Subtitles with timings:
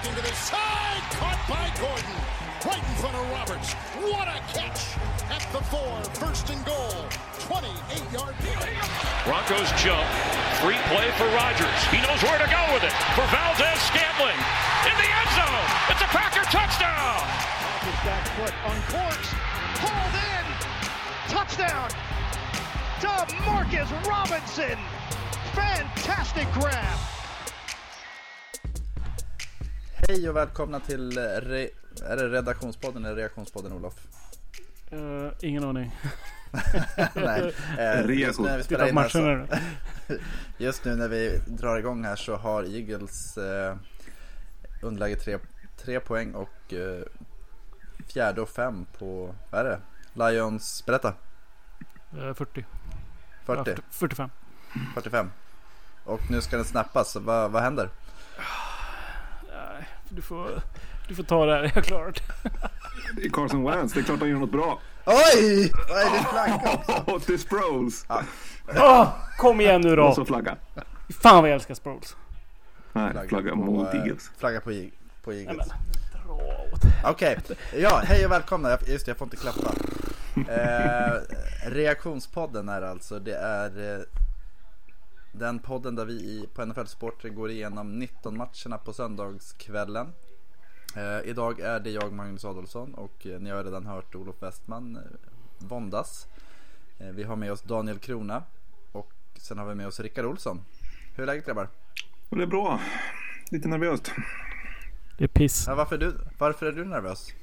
[0.00, 1.02] looking to the side.
[1.12, 2.16] Caught by Gordon.
[2.64, 3.72] Right in front of Roberts.
[4.00, 4.96] What a catch
[5.28, 6.00] at the four.
[6.16, 7.04] First and goal.
[7.48, 8.68] 28-yard field.
[9.24, 10.06] Broncos jump.
[10.60, 11.80] Free play for Rodgers.
[11.92, 12.94] He knows where to go with it.
[13.16, 14.40] For Valdez Scantling.
[14.88, 15.68] In the end zone.
[15.92, 17.20] It's a Packer touchdown.
[17.84, 19.28] His back foot on course.
[19.84, 20.46] Pulled in.
[21.28, 21.88] Touchdown.
[23.04, 23.12] To
[23.44, 24.78] Marcus Robinson.
[25.52, 27.19] Fantastic grab.
[30.10, 31.68] Hej och välkomna till re...
[32.02, 33.94] är det redaktionspodden eller reaktionspodden Olof?
[34.92, 35.96] Uh, ingen aning.
[37.14, 39.46] Nej, eh, just nu när vi spelar in här så,
[40.58, 43.76] Just nu när vi drar igång här så har Eagles eh,
[44.82, 45.38] underläge tre,
[45.84, 47.02] tre poäng och eh,
[48.12, 49.80] fjärde och fem på, vad är det?
[50.12, 51.14] Lions, berätta.
[52.14, 52.64] Uh, 40.
[53.44, 53.70] 40?
[53.76, 54.30] Ja, 45.
[54.94, 55.30] 45.
[56.04, 57.90] Och nu ska den snappas, vad, vad händer?
[60.12, 60.62] Du får,
[61.08, 62.50] du får ta det här, jag klarar det.
[63.16, 64.80] Det är Carson Wentz, det är klart han gör något bra.
[65.06, 65.62] Oj!
[65.88, 67.20] Är det flagga också?
[67.26, 68.04] till Sproles.
[68.08, 68.22] Ja.
[68.66, 70.04] Oh, kom igen nu då!
[70.04, 70.56] Och så flagga.
[71.22, 72.16] Fan vad jag älskar Sproles.
[72.92, 74.30] Nej, flagga, mot äh, Eagles.
[74.38, 74.84] Flagga på,
[75.22, 75.68] på Eagles.
[77.04, 77.56] Okej, okay.
[77.80, 78.78] ja hej och välkomna.
[78.86, 79.74] Just det, jag får inte klappa.
[80.36, 81.12] Eh,
[81.70, 84.00] reaktionspodden är alltså, det är eh,
[85.32, 90.12] den podden där vi i, på NFL Sport går igenom 19 matcherna på söndagskvällen.
[90.96, 94.96] Eh, idag är det jag Magnus Adolfsson och eh, ni har redan hört Olof Westman
[94.96, 95.02] eh,
[95.58, 96.28] våndas.
[96.98, 98.42] Eh, vi har med oss Daniel Krona
[98.92, 100.60] och sen har vi med oss Rickard Olsson.
[101.14, 101.68] Hur är läget grabbar?
[102.30, 102.80] Det är bra.
[103.50, 104.12] Lite nervöst.
[105.18, 105.64] Det är piss.
[105.66, 107.34] Ja, varför, är du, varför är du nervös?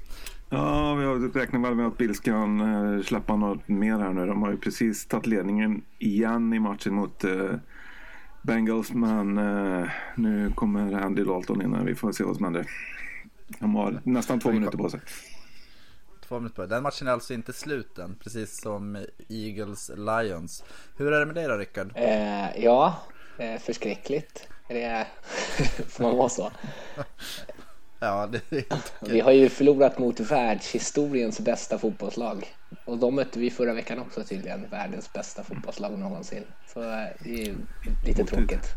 [0.49, 1.05] Ja, vi
[1.39, 4.25] räknar väl med att Bills kan eh, släppa något mer här nu.
[4.25, 7.51] De har ju precis tagit ledningen igen i matchen mot eh,
[8.47, 8.91] Bengals.
[8.91, 11.83] Men eh, nu kommer Andy Dalton in här.
[11.83, 12.69] Vi får se vad som händer.
[13.59, 14.99] De har nästan två minuter på sig.
[16.27, 16.69] Två minuter på sig.
[16.69, 20.63] Den matchen är alltså inte slut än, precis som Eagles Lions.
[20.97, 21.91] Hur är det med dig då Rickard?
[21.95, 23.01] Eh, ja,
[23.37, 24.47] eh, förskräckligt.
[24.67, 25.07] Det
[25.87, 26.51] får man vara så.
[27.99, 28.65] Ja, det är
[29.09, 32.55] Vi har ju förlorat mot världshistoriens bästa fotbollslag.
[32.85, 36.43] Och de mötte vi förra veckan också tydligen, världens bästa fotbollslag någonsin.
[36.73, 37.55] Så eh, det är ju
[38.05, 38.73] lite tråkigt.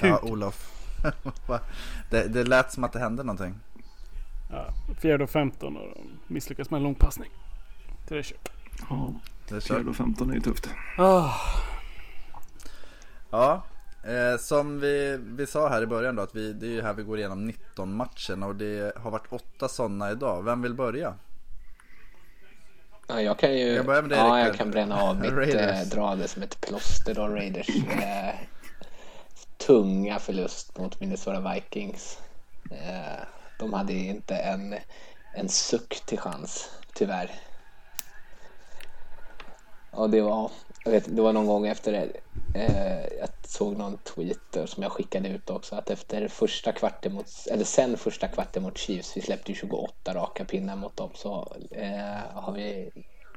[0.00, 0.70] Ja, Olof.
[2.10, 3.54] det, det lät som att det hände någonting.
[4.50, 4.66] Ja,
[5.00, 7.30] fjärde och 15 och de misslyckas med en.
[8.08, 8.48] Det är kört.
[8.90, 9.14] Ja,
[9.48, 10.68] det är fjärde och 15 är ju tufft.
[10.98, 11.36] Oh.
[13.30, 13.62] Ja,
[14.06, 16.94] eh, som vi, vi sa här i början då att vi, det är ju här
[16.94, 20.42] vi går igenom 19 matcherna och det har varit åtta sådana idag.
[20.42, 21.14] Vem vill börja?
[23.08, 26.28] Ja, jag kan ju jag dig, ja, jag kan bränna av mitt eh, dra det
[26.28, 27.68] som ett plåster då, Raiders.
[27.68, 28.34] Eh,
[29.56, 32.18] tunga förlust mot Minnesota Vikings.
[32.70, 33.24] Eh,
[33.58, 34.74] de hade inte en,
[35.34, 37.30] en suck till chans, tyvärr.
[39.90, 40.50] Och det var,
[40.84, 42.08] jag vet, det var någon gång efter det,
[42.54, 47.26] eh, jag såg någon tweet som jag skickade ut också, att efter första kvarten mot,
[47.50, 51.56] eller sen första kvarten mot Chiefs, vi släppte ju 28 raka pinnar mot dem, så
[51.70, 52.90] eh, har vi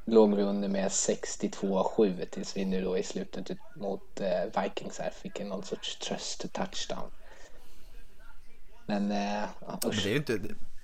[0.05, 5.09] låg vi under med 62-7 tills vi nu då i slutet mot eh, Vikings här
[5.09, 7.09] fick någon sorts tröst touchdown.
[8.85, 9.43] Men eh,
[9.85, 10.03] usch.
[10.03, 10.37] Det är inte,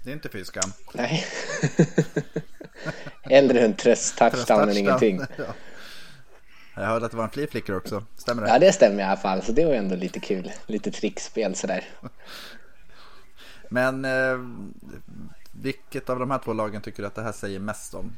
[0.03, 0.71] det är inte fy skam.
[0.93, 1.25] Nej.
[3.21, 5.19] Hellre en tröst touchdown än ingenting.
[5.37, 5.45] Ja.
[6.75, 8.47] Jag hörde att det var en fli flickor också, stämmer det?
[8.49, 10.51] Ja det stämmer i alla fall, så det var ändå lite kul.
[10.65, 11.83] Lite trickspel sådär.
[13.69, 14.37] Men eh,
[15.51, 18.11] vilket av de här två lagen tycker du att det här säger mest om?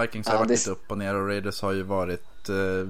[0.00, 0.54] Vikings har ja, varit det...
[0.54, 2.88] lite upp och ner och Raiders har ju varit, eh,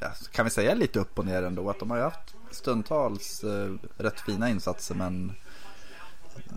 [0.00, 1.70] ja, kan vi säga lite upp och ner ändå.
[1.70, 5.32] Att de har ju haft stundtals eh, rätt fina insatser men...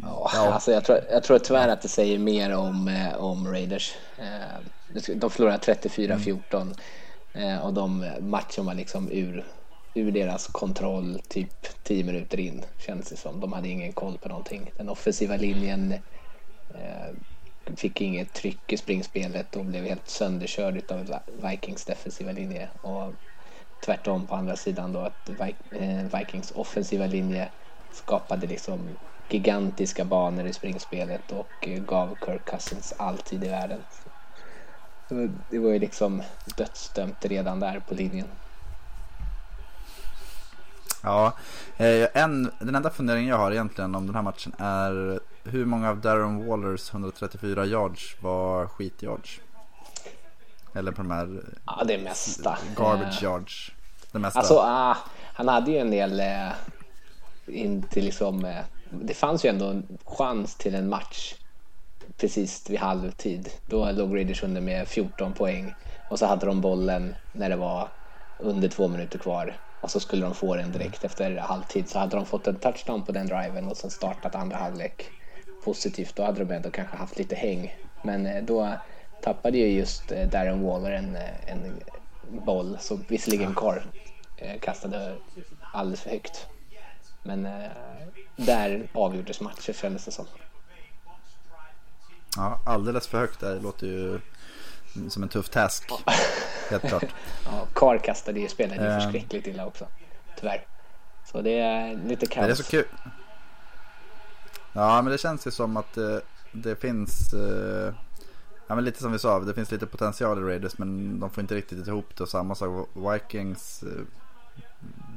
[0.02, 0.54] Ja, ja.
[0.54, 3.96] Alltså jag, tror, jag tror tyvärr att det säger mer om, eh, om Raiders.
[4.18, 6.74] Eh, de förlorade 34-14 mm.
[7.36, 9.46] Eh, och de matchen var liksom ur,
[9.94, 13.40] ur deras kontroll typ 10 minuter in känns det som.
[13.40, 14.72] De hade ingen koll på någonting.
[14.78, 15.94] Den offensiva linjen
[17.78, 21.20] fick inget tryck i springspelet och blev helt sönderkörd av
[21.50, 22.70] Vikings defensiva linje.
[22.82, 23.14] Och
[23.86, 25.30] tvärtom på andra sidan då att
[26.20, 27.52] Vikings offensiva linje
[27.92, 28.98] skapade liksom
[29.34, 33.80] gigantiska banor i springspelet och eh, gav Kirk Cousins all tid i världen.
[35.50, 36.24] Det var ju liksom
[36.58, 38.28] dödsdömt redan där på linjen.
[41.04, 41.34] Ja,
[41.78, 45.90] eh, en, den enda funderingen jag har egentligen om den här matchen är hur många
[45.90, 49.40] av Darren Wallers 134 yards var skit-yards?
[50.74, 52.58] Eller på de här ja, det mesta.
[52.76, 53.72] garbage yards.
[54.12, 54.40] Det mesta.
[54.40, 54.98] Alltså, ah,
[55.34, 56.52] han hade ju en del eh,
[57.46, 58.66] inte liksom, eh,
[59.02, 61.36] det fanns ju ändå en chans till en match
[62.18, 63.50] precis vid halvtid.
[63.66, 65.76] Då låg Raiders under med 14 poäng
[66.10, 67.88] och så hade de bollen när det var
[68.40, 71.90] under två minuter kvar och så skulle de få den direkt efter halvtid.
[71.90, 75.06] Så hade de fått en touchdown på den driven och sen startat andra halvlek
[75.64, 77.76] positivt, då hade de ändå kanske haft lite häng.
[78.02, 78.74] Men eh, då
[79.22, 81.80] tappade ju just eh, Darren Waller en, eh, en
[82.46, 83.86] boll som visserligen Carr
[84.62, 85.16] kastade
[85.74, 86.48] alldeles för högt.
[87.24, 87.48] Men
[88.36, 90.26] där avgjordes matcher kändes det som.
[92.36, 94.20] Ja, alldeles för högt där låter ju
[95.10, 95.90] som en tuff task.
[96.70, 97.06] Helt klart.
[97.46, 99.88] ja, Carr kastade ju spelade ju förskräckligt illa också.
[100.40, 100.68] Tyvärr.
[101.32, 102.46] Så det är lite kaos.
[102.46, 102.86] Det är så kul.
[104.74, 106.22] Ja, men det känns ju som att det,
[106.52, 107.94] det finns, eh,
[108.68, 111.42] ja men lite som vi sa, det finns lite potential i Raiders men de får
[111.42, 113.84] inte riktigt ihop det och samma sak Vikings.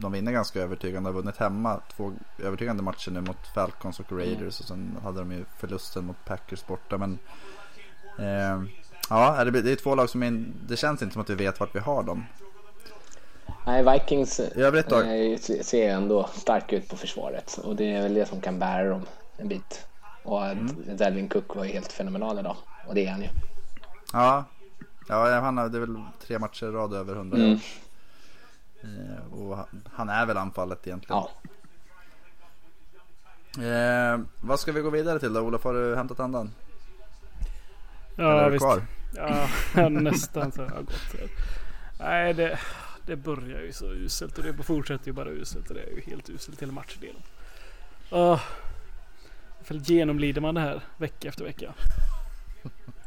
[0.00, 4.38] De vinner ganska övertygande, har vunnit hemma två övertygande matcher nu mot Falcons och Raiders
[4.38, 4.48] mm.
[4.48, 7.18] och sen hade de ju förlusten mot Packers borta men
[8.18, 8.62] eh,
[9.10, 11.74] Ja, det är två lag som är, det känns inte som att vi vet vart
[11.74, 12.24] vi har dem.
[13.66, 18.40] Nej, Vikings eh, ser ändå starka ut på försvaret och det är väl det som
[18.40, 19.02] kan bära dem
[19.36, 19.86] en bit.
[20.22, 20.96] Och mm.
[20.96, 22.56] Delvin Cook var ju helt fenomenal idag.
[22.86, 23.28] Och det är han ju.
[24.12, 24.44] Ja,
[25.08, 25.96] ja han har det är väl
[26.26, 27.58] tre matcher i rad över 100 mm.
[28.82, 29.58] Eh, Och
[29.92, 31.22] han är väl anfallet egentligen.
[31.22, 31.30] Ja.
[33.62, 35.40] Eh, vad ska vi gå vidare till då?
[35.40, 36.50] Olof, har du hämtat andan?
[38.16, 38.64] Ja, är visst.
[38.64, 38.82] Kvar?
[39.16, 41.30] Ja, nästan så har jag gått.
[41.98, 42.58] Nej, det,
[43.06, 46.00] det börjar ju så uselt och det fortsätter ju bara uselt och det är ju
[46.00, 47.22] helt uselt hela matchdelen.
[48.12, 48.40] Uh,
[49.68, 51.74] genomlider man det här vecka efter vecka.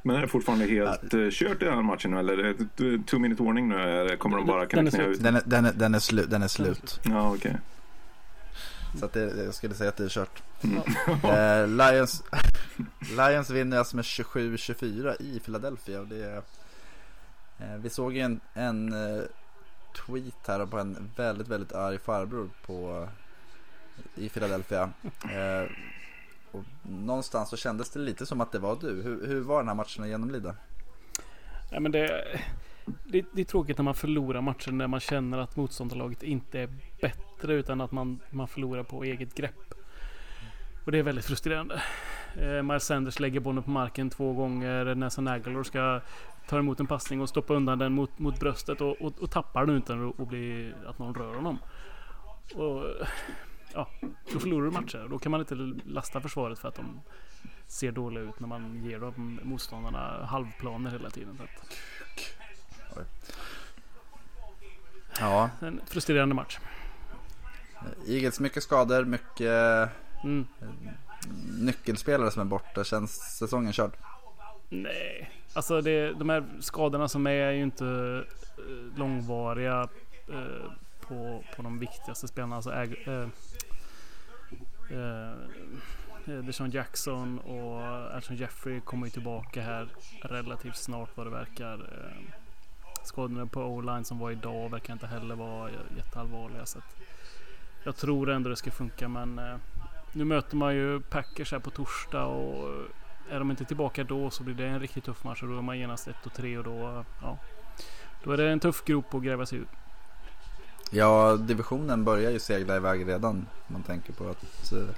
[0.03, 3.03] Men är det fortfarande helt uh, kört i den här matchen nu eller är det
[3.05, 5.23] two minute warning nu eller kommer de bara kunna knä ut?
[5.23, 6.99] Den är, den är, den är, slu, den är slut.
[7.03, 7.37] Ja okej.
[7.37, 8.99] Okay.
[8.99, 10.43] Så att det, jag skulle säga att det är kört.
[10.61, 10.77] Mm.
[10.77, 12.23] uh, Lions,
[13.17, 15.99] Lions vinner alltså med 27-24 i Philadelphia.
[15.99, 16.43] Och det,
[17.61, 18.93] uh, vi såg en, en
[20.05, 23.07] tweet här på en väldigt, väldigt arg farbror på,
[24.15, 24.89] i Philadelphia.
[26.51, 29.01] Och någonstans så kändes det lite som att det var du.
[29.01, 30.55] Hur, hur var den här matchen att genomlida?
[31.71, 32.25] Ja, men det,
[33.05, 36.69] det, det, är tråkigt när man förlorar matchen när man känner att motståndarlaget inte är
[37.01, 39.73] bättre utan att man, man förlorar på eget grepp.
[40.85, 41.81] Och det är väldigt frustrerande.
[42.35, 44.95] Eh, Miles Sanders lägger bollen på marken två gånger.
[44.95, 46.01] Nelson Aguilar ska
[46.47, 49.65] ta emot en passning och stoppa undan den mot, mot bröstet och, och, och tappar
[49.65, 51.57] den utan att, bli, att någon rör honom.
[52.55, 52.83] Och
[53.73, 53.89] ja,
[54.33, 55.07] då förlorar du matcher.
[55.09, 55.55] Då kan man inte
[55.85, 57.01] lasta försvaret för att de
[57.67, 61.37] ser dåliga ut när man ger dem motståndarna halvplaner hela tiden.
[61.37, 63.09] Så att...
[65.19, 65.49] Ja.
[65.61, 66.59] En frustrerande match.
[68.07, 69.91] Eagles mycket skador, mycket
[70.23, 70.47] mm.
[71.59, 72.83] nyckelspelare som är borta.
[72.83, 73.91] Känns säsongen körd?
[74.69, 77.85] Nej, alltså det, de här skadorna som är är ju inte
[78.57, 79.89] eh, långvariga
[80.29, 82.55] eh, på, på de viktigaste spelarna.
[82.55, 83.27] Alltså äg, äh,
[84.91, 85.31] Eh,
[86.33, 87.83] eh, Deshaun Jackson och
[88.15, 89.87] Alshon Jeffrey kommer ju tillbaka här
[90.21, 91.73] relativt snart vad det verkar.
[91.73, 92.39] Eh,
[93.03, 96.65] skadorna på O-line som var idag verkar inte heller vara jätteallvarliga.
[96.65, 96.79] Så
[97.83, 99.55] jag tror ändå det ska funka men eh,
[100.13, 104.29] nu möter man ju Packers här på torsdag och eh, är de inte tillbaka då
[104.29, 106.57] så blir det en riktigt tuff match och då är man genast 1 och 3
[106.57, 107.37] och då, ja,
[108.23, 109.67] då är det en tuff grop att gräva sig ut.
[110.89, 113.47] Ja, divisionen börjar ju segla iväg redan.
[113.67, 114.95] Man tänker på att eh,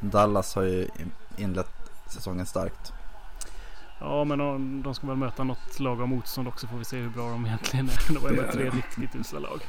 [0.00, 0.88] Dallas har ju
[1.36, 2.92] inlett säsongen starkt.
[4.00, 6.96] Ja, men de, de ska väl möta något lag av motstånd också får vi se
[6.96, 8.14] hur bra de egentligen är.
[8.14, 9.60] De är tre riktigt usla lag.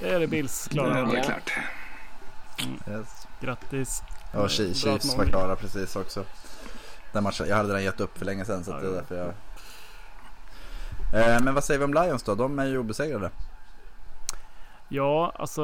[0.00, 0.98] Det är det Bills klara.
[0.98, 1.52] Ja, det är klart.
[2.64, 2.98] Mm.
[2.98, 3.26] Yes.
[3.40, 4.02] Grattis.
[4.32, 6.24] Ja, Chiefs var klara precis också.
[7.12, 9.16] Den matchen, jag hade den gett upp för länge sedan så ja, det är därför
[9.16, 9.28] jag...
[11.14, 12.34] Eh, men vad säger vi om Lions då?
[12.34, 13.30] De är ju obesegrade.
[14.88, 15.62] Ja, alltså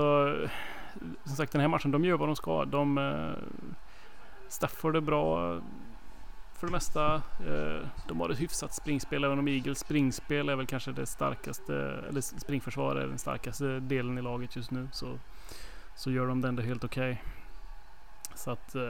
[1.25, 2.65] som sagt den här matchen, de gör vad de ska.
[2.65, 3.33] De eh,
[4.49, 5.63] Stafford är bra eh,
[6.55, 7.15] för det mesta.
[7.15, 11.75] Eh, de har ett hyfsat springspel, även om Eagles springspel är väl kanske det starkaste,
[12.09, 14.89] eller springförsvar är den starkaste delen i laget just nu.
[14.93, 15.19] Så,
[15.95, 17.13] så gör de det ändå helt okej.
[17.13, 17.25] Okay.
[18.35, 18.83] Så att eh,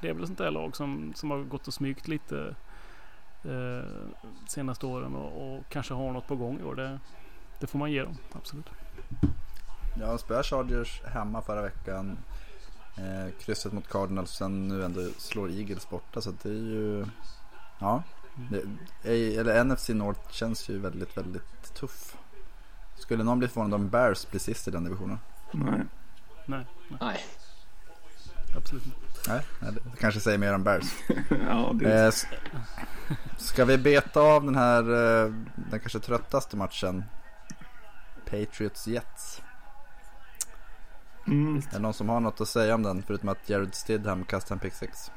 [0.00, 2.54] det är väl ett sånt där lag som, som har gått och smygt lite
[3.44, 4.08] eh,
[4.46, 6.74] senaste åren och, och, kanske har något på gång i år.
[6.74, 7.00] Det,
[7.60, 8.70] det får man ge dem, absolut.
[10.00, 12.18] Ja, spöar Chargers hemma förra veckan.
[12.96, 17.06] Eh, krysset mot Cardinals sen nu ändå slår Eagles borta så det är ju...
[17.78, 18.02] Ja.
[19.02, 22.16] Det, eller NFC North känns ju väldigt, väldigt tuff.
[22.96, 25.18] Skulle någon bli förvånad om Bears blir sist i den divisionen?
[25.52, 25.80] Nej.
[26.46, 26.66] Nej.
[26.88, 26.98] nej.
[27.00, 27.24] Nej.
[28.56, 28.96] Absolut inte.
[29.28, 30.94] Nej, det kanske säger mer om Bears.
[31.48, 32.06] ja, det...
[32.06, 32.12] Eh,
[33.38, 35.32] ska vi beta av den här, eh,
[35.70, 37.04] den kanske tröttaste matchen?
[38.24, 39.42] Patriots Jets.
[41.26, 41.56] Mm.
[41.56, 44.54] Är det någon som har något att säga om den förutom att Jared Stidham kastade
[44.54, 45.10] en pick six?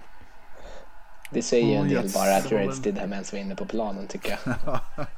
[1.31, 4.07] Det säger ju en Oh, del bara att Jared Stidham ens var inne på planen
[4.07, 4.79] tycker jag.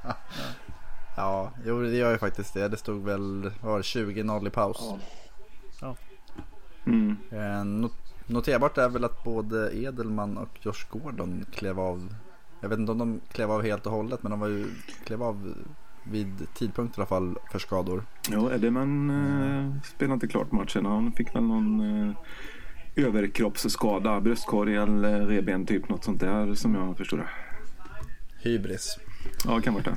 [1.18, 2.68] Ja, jo det gör ju faktiskt det.
[2.68, 4.94] Det stod väl, var det, 20-0 i paus.
[5.82, 5.96] Ja.
[6.86, 7.18] Mm.
[7.32, 12.16] Eh, not- noterbart är väl att både Edelman och Josh Gordon klev av.
[12.62, 14.68] Jag vet inte om de klev av helt och hållet men de var ju,
[15.06, 15.54] klev av
[16.04, 18.04] vid tidpunkt i alla fall för skador.
[18.30, 20.86] Ja, Edelman eh, spelade inte klart matchen.
[20.86, 21.80] Han fick väl någon
[22.10, 22.16] eh,
[22.96, 25.90] överkroppsskada, bröstkorg eller revben typ.
[25.90, 27.30] Något sånt där som jag förstår det.
[28.50, 28.98] Hybris.
[29.46, 29.96] Ja, kan vara det.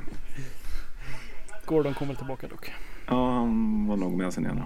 [1.65, 2.71] Gordon kommer tillbaka dock.
[3.07, 4.61] Ja, han var nog med sen igen.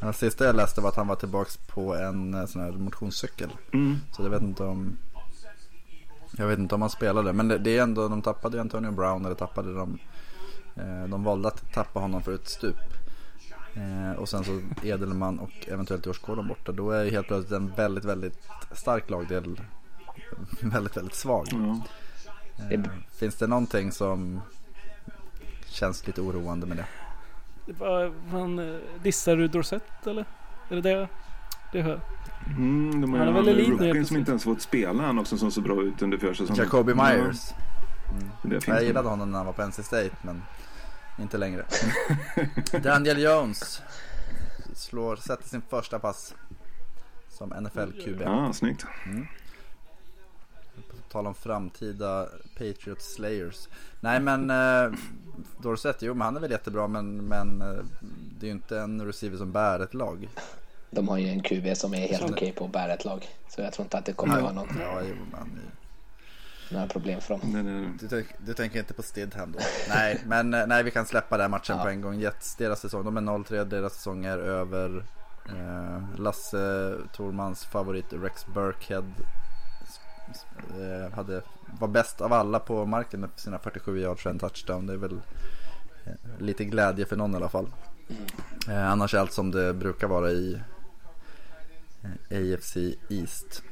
[0.00, 3.50] Det sista jag läste var att han var tillbaks på en eh, sån här motionscykel.
[3.72, 3.96] Mm.
[4.12, 4.96] Så jag vet inte om
[6.38, 8.90] Jag vet inte om han spelade men det, det är ändå De tappade ju Antonio
[8.90, 9.98] Brown eller tappade de
[10.76, 12.76] eh, De valde att tappa honom för ett stup
[13.74, 17.52] eh, Och sen så Edelman och eventuellt Josh Gordon borta Då är ju helt plötsligt
[17.52, 19.60] en väldigt väldigt stark lagdel
[20.62, 21.48] Väldigt väldigt svag
[22.70, 22.80] eh,
[23.10, 24.40] Finns det någonting som
[25.66, 26.86] Känns lite oroande med det?
[27.66, 30.24] Det var, han, eh, dissar du Dorsett eller?
[30.68, 31.08] Är det det?
[31.72, 32.00] Det hör.
[32.46, 35.38] Mm, de har Han är ju nu, rookien som inte ens fått spela han också
[35.38, 36.64] som så bra ut under försäsongen.
[36.64, 37.52] Jacoby Myers
[38.42, 40.42] det finns Jag gillade honom när han var på NC State men
[41.18, 41.64] inte längre.
[42.82, 43.82] Daniel Jones
[44.74, 46.34] slår, sätter sin första pass
[47.28, 48.22] som NFL-QB.
[48.22, 48.86] Ja, snyggt.
[50.74, 53.68] På tal om framtida Patriots Slayers.
[54.00, 54.98] Nej men eh,
[55.62, 57.84] Dorsett, jo men han är väl jättebra men, men eh,
[58.38, 60.28] det är ju inte en receiver som bär ett lag.
[60.90, 63.28] De har ju en QB som är helt okej på att bära ett lag.
[63.48, 65.60] Så jag tror inte att det kommer vara någon, Ja, jo, men,
[66.70, 67.52] några problem för dem.
[67.52, 67.92] Den är...
[68.00, 69.58] du, tänk, du tänker inte på Stidham då?
[69.88, 71.82] Nej, men eh, nej, vi kan släppa den matchen Ja.
[71.82, 72.20] på en gång.
[72.20, 75.04] Jets, deras säsong, de är 0-3, deras säsong är över.
[75.48, 79.04] Eh, Lasse Tormans favorit Rex Burkhead
[80.70, 81.42] eh, hade,
[81.80, 84.86] var bäst av alla på marken med sina 47 yards och en touchdown.
[84.86, 85.20] Det är väl
[86.04, 87.70] eh, lite glädje för någon i alla fall.
[88.68, 90.60] Eh, annars är allt som det brukar vara i
[92.30, 92.76] AFC
[93.08, 93.62] East.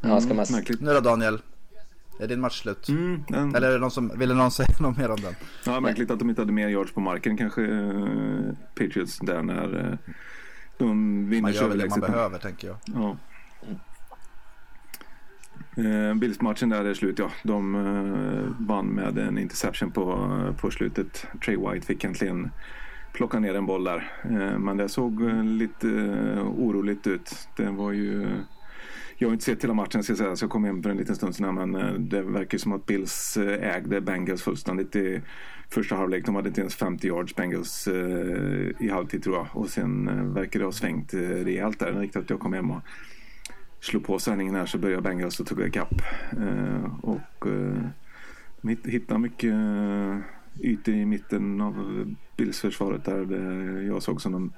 [0.00, 0.46] Ja, ska man...
[0.50, 0.80] Märkligt.
[0.80, 1.38] Nu då Daniel,
[2.20, 2.88] är din match slut?
[2.88, 3.54] Mm, den...
[3.54, 5.34] Eller är det någon som, ville någon säga något mer om den?
[5.64, 9.90] Ja, märkligt att de inte hade mer yards på marken kanske eh, Patriots där när
[9.90, 10.14] eh,
[10.78, 12.76] de vinner Man gör väl det man behöver tänker jag.
[12.84, 13.16] Ja.
[15.76, 17.30] Eh, Bills-matchen där är slut ja.
[17.42, 21.26] De eh, vann med en interception på, på slutet.
[21.44, 22.50] Trey White fick äntligen
[23.16, 24.12] plocka ner en boll där.
[24.24, 27.48] Eh, men det såg eh, lite eh, oroligt ut.
[27.56, 28.28] Det var ju...
[29.18, 30.96] Jag har inte sett hela matchen ska jag säga, så jag kom hem för en
[30.96, 31.54] liten stund sedan.
[31.54, 35.22] Men det verkar som att Bills ägde Bengals fullständigt i
[35.70, 36.26] första halvlek.
[36.26, 37.88] De hade inte ens 50 yards Bengals
[38.78, 39.46] i halvtid tror jag.
[39.52, 41.92] Och sen verkar det ha svängt rejält där.
[41.92, 42.82] Riktigt att jag kom hem och
[43.80, 46.02] slog på sändningen här så började Bengals att tugga ikapp.
[47.02, 47.46] Och
[48.60, 49.54] de hittade mycket
[50.60, 52.04] ytor i mitten av
[52.36, 54.52] Bills-försvaret där jag såg som de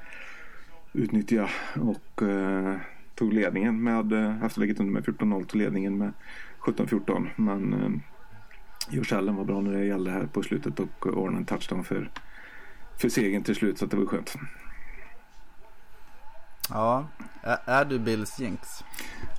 [0.93, 1.51] utnyttjade
[1.81, 2.77] och eh,
[3.15, 6.13] tog ledningen med, eh, efter läget under med 14-0 tog ledningen med
[6.61, 7.91] 17-14 men eh,
[8.91, 12.11] Josh Allen var bra när det gällde här på slutet och ordnade en touchdown för,
[12.97, 14.35] för segern till slut så det var skönt.
[16.71, 17.07] Ja,
[17.43, 18.85] är, är du Bills jinx?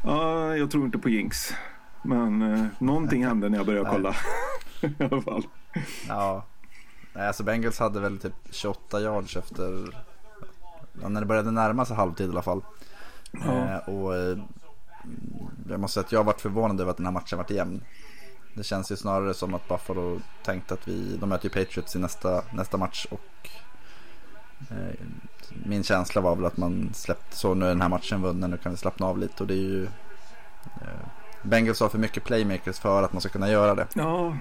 [0.04, 1.54] Ja, jag tror inte på jinx.
[2.04, 4.16] Men eh, någonting hände när jag började kolla.
[4.82, 5.44] I alla fall.
[6.08, 6.46] Ja.
[7.19, 9.95] Nej, alltså Bengals hade väl typ 28 yards efter
[10.93, 12.61] när det började närma sig halvtid i alla fall.
[13.45, 14.38] Eh, och eh,
[15.69, 17.81] jag måste säga att jag har varit förvånad över att den här matchen varit jämn.
[18.53, 21.99] Det känns ju snarare som att Buffalo tänkte att vi, de möter ju Patriots i
[21.99, 23.49] nästa, nästa match och
[24.71, 24.95] eh,
[25.65, 28.57] min känsla var väl att man släppte så nu är den här matchen vunnen, nu
[28.57, 29.83] kan vi slappna av lite och det är ju
[30.63, 31.07] eh,
[31.43, 33.88] Bengals har för mycket playmakers för att man ska kunna göra det.
[33.93, 34.33] Ja,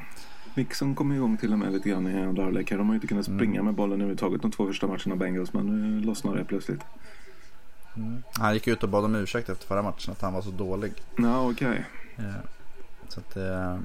[0.59, 2.71] Mixon kom igång till och med lite grann i andra halvlek.
[2.71, 5.53] De har ju inte kunnat springa med bollen överhuvudtaget de två första matcherna Bengals.
[5.53, 6.81] Men nu lossnar det plötsligt.
[8.33, 10.93] Han gick ut och bad om ursäkt efter förra matchen att han var så dålig.
[11.19, 11.85] Ja, okej.
[12.17, 12.25] Eh,
[13.09, 13.79] Så att eh,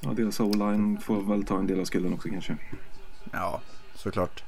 [0.00, 2.56] Ja, deras o-line får väl ta en del av skulden också kanske.
[3.32, 3.60] ja,
[3.94, 4.44] såklart.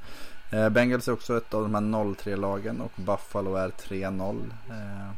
[0.51, 4.35] Eh, Bengals är också ett av de här 0-3-lagen och Buffalo är 3-0.
[4.69, 5.11] Eh,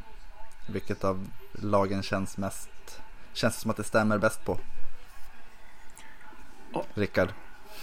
[0.74, 2.70] Vilket av lagen känns mest,
[3.34, 4.58] känns det som att det stämmer bäst på?
[6.74, 6.84] Ja.
[6.94, 7.30] Rickard?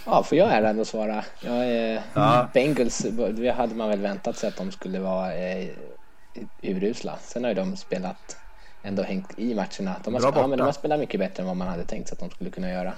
[0.07, 1.25] Ja, får jag äran att svara?
[1.41, 2.49] Jag är, ja.
[2.55, 2.99] Bengals,
[3.33, 5.69] det hade man väl väntat sig att de skulle vara eh,
[6.63, 7.19] urusla.
[7.21, 8.37] Sen har ju de spelat,
[8.83, 9.97] ändå hängt i matcherna.
[10.05, 12.15] De har, ja, men de har spelat mycket bättre än vad man hade tänkt sig
[12.15, 12.93] att de skulle kunna göra.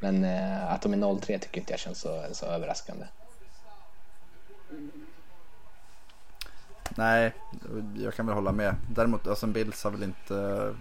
[0.00, 3.06] Men eh, att de är 0-3 tycker inte jag känns så, så överraskande.
[6.96, 7.32] Nej,
[7.96, 8.74] jag kan väl hålla med.
[8.90, 10.74] Däremot, alltså Bills har väl inte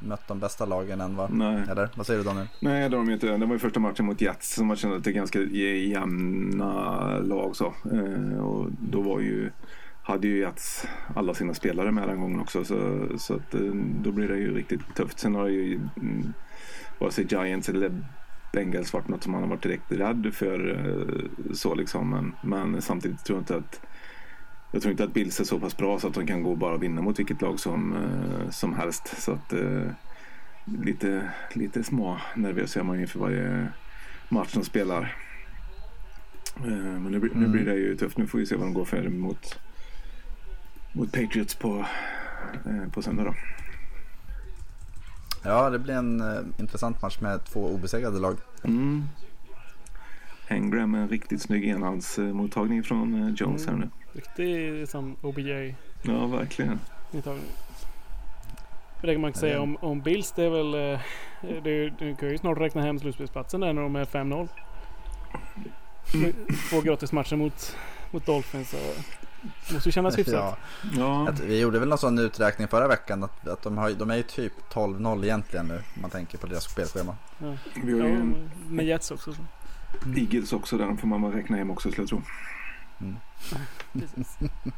[0.00, 1.28] mött de bästa lagen än va?
[1.32, 1.62] Nej.
[1.70, 2.48] Eller vad säger du Daniel?
[2.60, 3.36] Nej, det har de inte.
[3.36, 7.18] Det var ju första matchen mot Jets som man kände att det är ganska jämna
[7.18, 7.74] lag så.
[7.92, 9.50] Eh, och då var ju,
[10.02, 13.60] hade ju Jets alla sina spelare med den gången också så, så att, eh,
[14.02, 15.18] då blir det ju riktigt tufft.
[15.18, 16.32] Sen har det ju mm,
[16.98, 17.92] vare sig Giants eller
[18.52, 22.10] Bengals varit något som man har varit direkt rädd för eh, så liksom.
[22.10, 23.80] Men, men samtidigt tror jag inte att
[24.74, 26.58] jag tror inte att Bills är så pass bra så att de kan gå och
[26.58, 29.22] bara vinna mot vilket lag som, eh, som helst.
[29.22, 29.90] Så att eh,
[30.64, 33.68] lite, lite små nervös är man inför varje
[34.28, 35.16] match de spelar.
[36.56, 38.18] Eh, men nu, nu blir det ju tufft.
[38.18, 39.58] Nu får vi se vad de går för mot,
[40.92, 41.86] mot Patriots på,
[42.92, 43.34] på söndag då.
[45.44, 46.22] Ja, det blir en
[46.58, 48.36] intressant match med två obesegrade lag.
[48.64, 49.04] Mm.
[50.48, 53.80] Engram med en riktigt snygg enhandsmottagning från uh, Jones mm.
[53.80, 54.20] här nu.
[54.20, 55.74] Riktig som OBJ.
[56.02, 56.80] Ja, verkligen.
[57.10, 57.44] Mottagning.
[59.02, 60.32] Det kan man inte säga om, om Bills.
[60.32, 60.74] Det är väl...
[60.74, 61.00] Uh,
[61.62, 64.48] det, du kan ju snart räkna hem slutspelsplatsen där när de är 5-0.
[66.14, 66.32] Mm.
[66.70, 67.76] Två gratismatcher mot,
[68.10, 68.74] mot Dolphins.
[68.74, 69.04] Och
[69.72, 70.34] Måste ju kännas hyfsat.
[70.34, 70.56] Ja.
[70.96, 71.32] ja.
[71.46, 74.22] Vi gjorde väl någon sån uträkning förra veckan att, att de, har, de är ju
[74.22, 75.74] typ 12-0 egentligen nu.
[75.74, 77.16] Om man tänker på deras spelschema.
[77.38, 77.56] Ja.
[77.84, 78.24] Vi har ju ja,
[78.68, 79.34] med Jets också.
[79.34, 79.40] Så.
[80.04, 80.18] Mm.
[80.18, 82.22] Eagles också, där får man räkna hem också skulle jag tro.
[83.00, 83.16] Mm.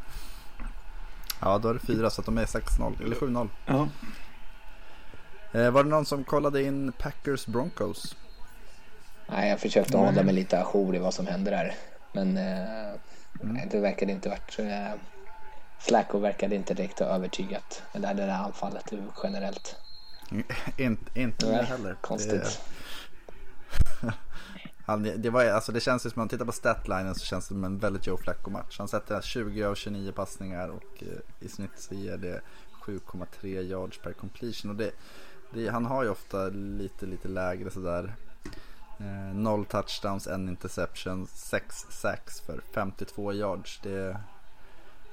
[1.41, 3.49] ja, då är det fyra så att de är 6-0 eller 7-0.
[3.67, 3.89] Ja.
[5.53, 8.17] Eh, var det någon som kollade in Packers Broncos?
[9.29, 11.75] Nej, jag försökte hålla mig lite ajour i vad som händer där.
[12.13, 13.01] Men eh,
[13.43, 13.69] Mm.
[13.69, 14.59] Det verkade inte varit...
[14.59, 15.01] Eh,
[15.79, 17.83] Flacco verkade inte direkt ha övertygat.
[17.93, 19.77] Det där, det där anfallet generellt.
[20.77, 21.97] inte inte Nej, heller.
[22.01, 22.61] Konstigt.
[24.87, 27.25] Det, han, det, var, alltså det känns ju som, om man tittar på statlinen så
[27.25, 28.79] känns det som en väldigt Joe Flacco-match.
[28.79, 32.41] Han sätter 20 av 29 passningar och eh, i snitt så ger det
[32.83, 34.71] 7,3 yards per completion.
[34.71, 34.91] Och det,
[35.51, 38.15] det, han har ju ofta lite, lite lägre sådär
[38.99, 43.81] Eh, noll touchdowns, en interception, sex sacks för 52 yards.
[43.83, 44.17] Det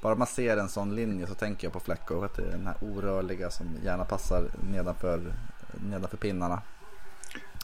[0.01, 2.23] bara man ser en sån linje så tänker jag på Flacco.
[2.23, 5.33] Att det är den här orörliga som gärna passar nedanför,
[5.89, 6.61] nedanför pinnarna.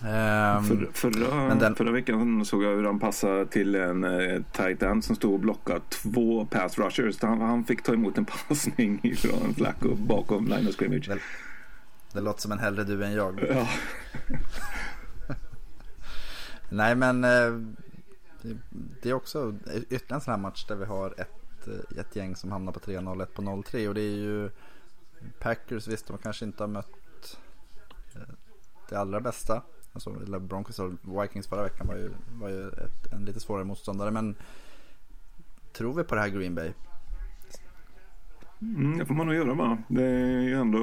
[0.02, 4.84] Um, för, förra, den, förra veckan såg jag hur han passade till en eh, tight
[4.84, 7.22] end som stod och blockade två pass rushers.
[7.22, 11.08] Han, han fick ta emot en passning från Flacco bakom line of scrimmage.
[11.08, 11.20] Det,
[12.14, 13.46] det låter som en hellre du än jag.
[13.50, 13.68] Ja.
[16.70, 17.60] Nej men eh,
[19.02, 19.56] det är också
[19.90, 22.80] ytterligare en sån här match där vi har ett, eh, ett gäng som hamnar på
[22.80, 24.50] 3-0, ett på 0-3 och det är ju
[25.40, 27.38] Packers visst de kanske inte har mött
[28.16, 28.34] eh,
[28.90, 29.62] det allra bästa.
[30.08, 30.92] Alltså, Broncos och
[31.24, 34.36] Vikings förra veckan var ju, var ju ett, en lite svårare motståndare men
[35.74, 36.72] tror vi på det här Green Bay?
[38.62, 39.78] Mm, det får man nog göra va.
[39.88, 40.80] Det är ju ändå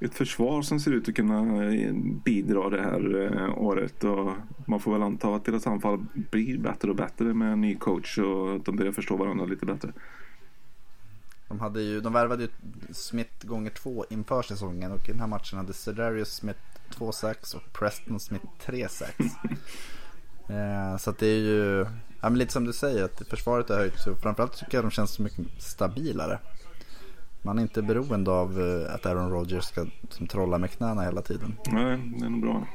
[0.00, 1.42] ett försvar som ser ut att kunna
[2.24, 4.04] bidra det här eh, året.
[4.04, 4.32] Och
[4.66, 8.18] man får väl anta att deras anfall blir bättre och bättre med en ny coach
[8.18, 9.92] och att de börjar förstå varandra lite bättre.
[11.48, 12.48] De, hade ju, de värvade ju
[12.90, 17.54] Smith gånger två inför säsongen och i den här matchen hade Cedarius Smith 2 6
[17.54, 19.12] och Preston Smith 3 6.
[20.48, 21.86] eh, så att det är ju
[22.20, 25.10] ja, lite som du säger att försvaret har höjts och framförallt tycker jag de känns
[25.10, 26.38] så mycket stabilare.
[27.42, 31.22] Man är inte beroende av eh, att Aaron Rodgers ska som trolla med knäna hela
[31.22, 31.56] tiden.
[31.66, 32.66] Nej, det är nog bra.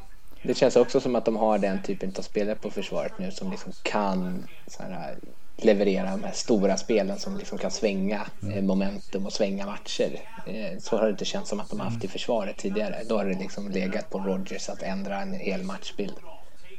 [0.44, 3.52] Det känns också som att de har den typen av spelare på försvaret nu som
[3.52, 4.44] liksom kan
[4.80, 5.18] här,
[5.64, 8.66] leverera de här stora spelen som liksom kan svänga mm.
[8.66, 10.20] Momentum och svänga matcher.
[10.48, 13.04] Eh, så har det inte känts som att de har haft i försvaret tidigare.
[13.10, 16.16] Då har det liksom legat på Rodgers att ändra en hel matchbild.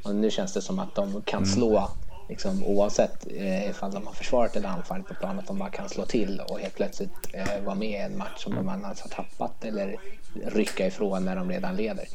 [0.03, 1.49] Och nu känns det som att de kan mm.
[1.49, 1.89] slå
[2.29, 5.89] liksom, oavsett eh, ifall de har försvarat eller anfallit på planen, att de bara kan
[5.89, 9.09] slå till och helt plötsligt eh, vara med i en match som de annars har
[9.09, 9.95] tappat eller
[10.45, 12.05] rycka ifrån när de redan leder.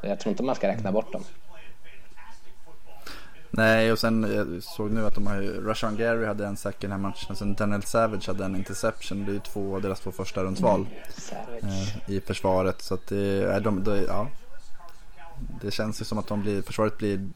[0.00, 1.24] Så jag tror inte man ska räkna bort dem.
[3.54, 6.74] Nej, och sen jag såg nu att de har ju, Rashan Gary hade en sack
[6.74, 7.26] i den här matchen.
[7.30, 9.24] Och sen Daniel Savage hade en interception.
[9.24, 10.86] Det är ju två, deras två första rundsval
[11.62, 12.82] mm, eh, i försvaret.
[12.82, 14.28] Så att det, de, de, ja,
[15.62, 17.28] det känns ju som att de blir, försvaret blir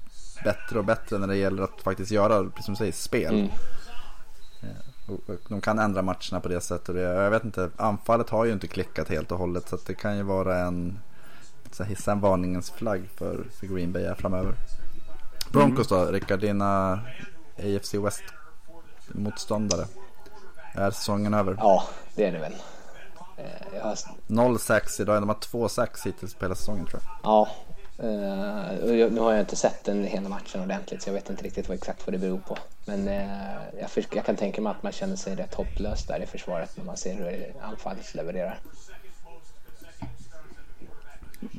[0.45, 3.35] bättre och bättre när det gäller att faktiskt göra, precis som du säger, spel.
[3.35, 3.51] Mm.
[4.63, 6.89] Eh, och de kan ändra matcherna på det sättet.
[6.89, 9.69] Och jag vet inte, anfallet har ju inte klickat helt och hållet.
[9.69, 10.99] Så det kan ju vara en,
[11.71, 14.55] så hissa en varningens flagg för, för Green Bay framöver.
[15.53, 17.01] Broncos då, Rickard, dina
[17.59, 18.23] AFC West
[19.09, 19.87] motståndare.
[20.75, 21.57] Är säsongen över?
[21.59, 22.55] Ja, det är det väl.
[23.37, 23.95] Eh, har...
[24.27, 27.21] 0-6 idag, de har två 6 hittills på hela säsongen tror jag.
[27.23, 27.49] Ja,
[27.99, 31.69] Uh, nu har jag inte sett den hela matchen ordentligt så jag vet inte riktigt
[31.69, 32.59] vad, exakt vad det beror på.
[32.85, 36.27] Men uh, jag, jag, kan tänka mig att man känner sig rätt hopplös där i
[36.27, 38.59] försvaret när man ser hur anfallet levererar.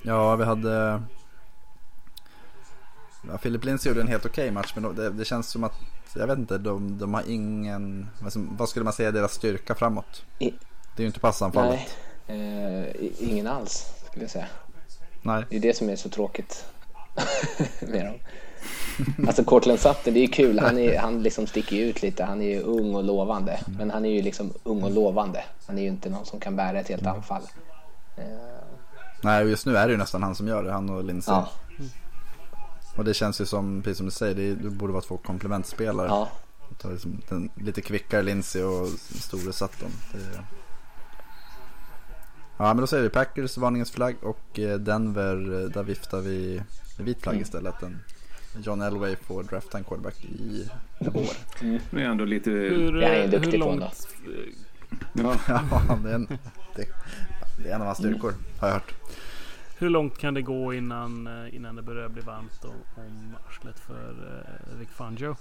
[0.04, 1.02] Ja, vi hade...
[3.32, 5.74] Ja, Philip Lindsey gjorde en helt okej okay match men det, det, känns som att,
[6.16, 8.10] jag vet inte, de, de har ingen...
[8.58, 10.24] Vad skulle man säga deras styrka framåt?
[10.40, 10.54] I...
[10.96, 11.80] Det är ju inte passanfallet.
[12.28, 14.48] Nej, uh, ingen alls skulle jag säga.
[15.22, 15.44] Nej.
[15.50, 16.66] Det är det som är så tråkigt
[17.80, 18.16] med dem.
[19.28, 20.60] Alltså Cortland Sutton, det är kul.
[20.60, 22.24] Han, är, han liksom sticker ut lite.
[22.24, 23.60] Han är ju ung och lovande.
[23.78, 25.44] Men han är ju liksom ung och lovande.
[25.68, 27.42] Han är ju inte någon som kan bära ett helt anfall.
[28.18, 28.24] Uh...
[29.22, 30.72] Nej, just nu är det ju nästan han som gör det.
[30.72, 31.34] Han och Lindsey.
[31.34, 31.50] Ja.
[32.98, 36.08] Och det känns ju som, precis som du säger, det, borde vara två komplementspelare.
[36.08, 36.32] Ja.
[36.92, 39.92] Liksom den lite kvickare Lindsey och store Sutton.
[40.12, 40.44] Det,
[42.60, 46.62] Ja men då säger vi Packers varningens flagg och eh, Denver eh, där viftar vi
[47.00, 47.44] vit flagg mm.
[47.44, 47.76] istället.
[48.64, 51.28] John Elway får drafta en quarterback i vår.
[51.62, 51.80] Mm.
[51.90, 52.50] Det är ändå lite...
[52.52, 53.82] Hur, är duktig hur långt...
[53.82, 54.32] på
[55.14, 56.28] Ja, ja det, är en,
[56.76, 56.88] det,
[57.64, 58.94] det är en av hans styrkor har jag hört.
[59.78, 64.16] Hur långt kan det gå innan, eh, innan det börjar bli varmt om arslet för
[64.80, 65.36] Rick Fangio?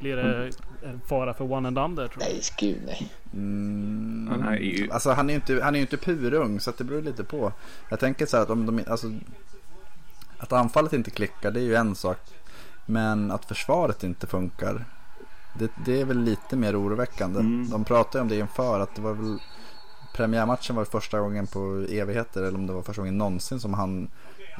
[0.00, 0.50] Blir det
[0.82, 2.24] en fara för one and under tror du?
[2.24, 3.12] Nej, gud nej.
[3.32, 4.90] Mm, han är ju...
[4.90, 7.52] Alltså han är ju inte, han är inte purung så det beror lite på.
[7.88, 9.12] Jag tänker så här att om de, alltså,
[10.38, 12.18] att anfallet inte klickar det är ju en sak.
[12.86, 14.84] Men att försvaret inte funkar.
[15.58, 17.40] Det, det är väl lite mer oroväckande.
[17.40, 17.70] Mm.
[17.70, 19.38] De pratade om det inför att det var väl
[20.16, 24.08] premiärmatchen var första gången på evigheter eller om det var första gången någonsin som han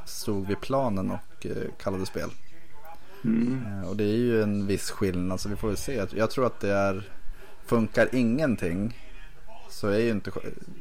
[0.04, 2.30] stod vid planen och eh, kallade spel.
[3.24, 3.66] Mm.
[3.66, 6.06] Eh, och det är ju en viss skillnad så vi får väl se.
[6.14, 7.10] Jag tror att det är,
[7.66, 9.02] funkar ingenting
[9.68, 10.30] så, är ju inte,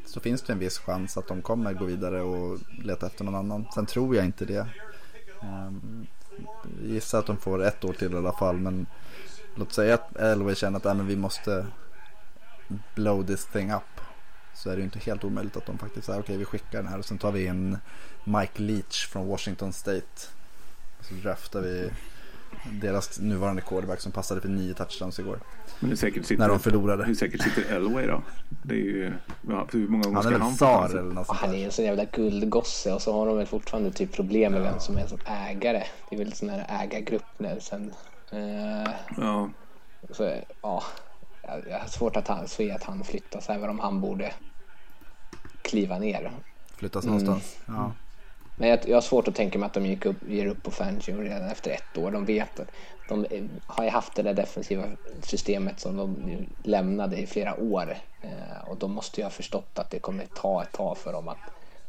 [0.05, 3.35] så finns det en viss chans att de kommer gå vidare och leta efter någon
[3.35, 3.65] annan.
[3.73, 4.67] Sen tror jag inte det.
[5.41, 6.07] Um,
[6.83, 8.85] gissar att de får ett år till i alla fall men
[9.55, 11.65] låt säga att Elway känner att äh, men vi måste
[12.95, 13.94] blow this thing up.
[14.65, 16.78] Så är det ju inte helt omöjligt att de faktiskt säger okej okay, vi skickar
[16.78, 17.78] den här och sen tar vi in
[18.23, 20.21] Mike Leach från Washington State.
[21.01, 21.89] Så draftar vi
[22.82, 25.39] deras nuvarande quarterback som passade för nio touchdowns igår.
[25.80, 27.06] Men det säkert sitter, när de förlorade.
[27.06, 28.21] Hur säkert sitter Elway då?
[28.63, 29.13] Det är ju,
[29.49, 32.06] ja, hur många gånger han är väl tsar eller något Han är en sån jävla
[32.06, 35.84] guldgosse och så har de väl fortfarande typ problem med vem som är som ägare.
[36.10, 37.93] Det är väl sån här ägargrupp nu sen.
[38.34, 39.49] Uh, ja.
[40.12, 40.84] Så, ja.
[41.69, 44.34] Jag har svårt att se att han flyttas även om han borde
[45.65, 46.32] kliva ner.
[46.78, 47.58] Flyttas någonstans.
[47.67, 47.82] Mm.
[47.82, 47.91] Ja.
[48.56, 50.71] Men jag, jag har svårt att tänka mig att de gick upp, ger upp på
[50.71, 52.12] Fangio redan efter ett år.
[52.12, 52.71] De vet att
[53.10, 53.25] de
[53.65, 54.84] har ju haft det där defensiva
[55.21, 56.15] systemet som de
[56.63, 57.97] lämnade i flera år.
[58.21, 61.28] Eh, och de måste ju ha förstått att det kommer ta ett tag för dem
[61.28, 61.38] att,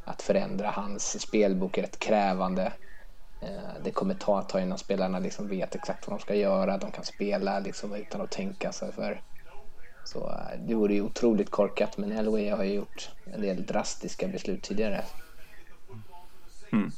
[0.04, 0.70] att förändra.
[0.70, 2.72] Hans spelbok är rätt krävande.
[3.42, 6.78] Eh, det kommer ta ett tag innan spelarna liksom vet exakt vad de ska göra.
[6.78, 9.20] De kan spela liksom utan att tänka sig för.
[10.06, 11.98] Så eh, det vore ju otroligt korkat.
[11.98, 15.04] Men Elway har ju gjort en del drastiska beslut tidigare.
[16.72, 16.90] Mm.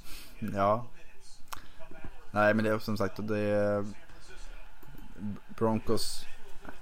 [0.54, 0.86] Ja.
[2.30, 3.84] Nej men det är som sagt det är
[5.56, 6.24] Broncos.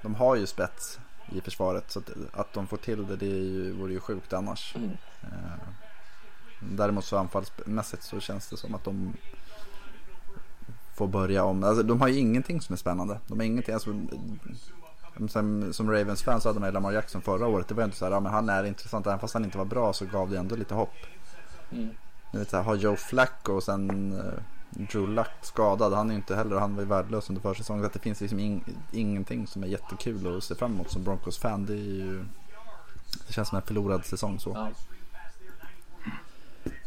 [0.03, 0.99] De har ju spets
[1.33, 4.33] i försvaret så att, att de får till det det är ju, vore ju sjukt
[4.33, 4.77] annars.
[4.77, 4.91] Mm.
[5.23, 5.69] Eh,
[6.61, 9.17] däremot så anfallsmässigt så känns det som att de
[10.95, 11.65] får börja om.
[11.65, 13.21] Alltså, de har ju ingenting som är spännande.
[13.27, 13.75] De har ingenting.
[13.75, 13.95] Alltså,
[15.29, 17.69] som, som Ravens fans hade med Lamar Jackson förra året.
[17.69, 19.07] Det var inte så här, ja, men han är intressant.
[19.07, 20.95] Även fast han inte var bra så gav det ändå lite hopp.
[21.73, 21.91] Mm.
[22.33, 24.23] Vet, så här, har Joe Flacco och sen uh,
[24.71, 25.93] Drew Luck skadad.
[25.93, 27.83] Han är inte heller, han var ju värdelös under försäsongen.
[27.83, 31.05] Så att det finns liksom in, ingenting som är jättekul att se fram emot som
[31.05, 31.67] Broncos-fan.
[31.67, 32.25] Det är ju,
[33.27, 34.53] det känns som en förlorad säsong så.
[34.55, 34.71] Ja.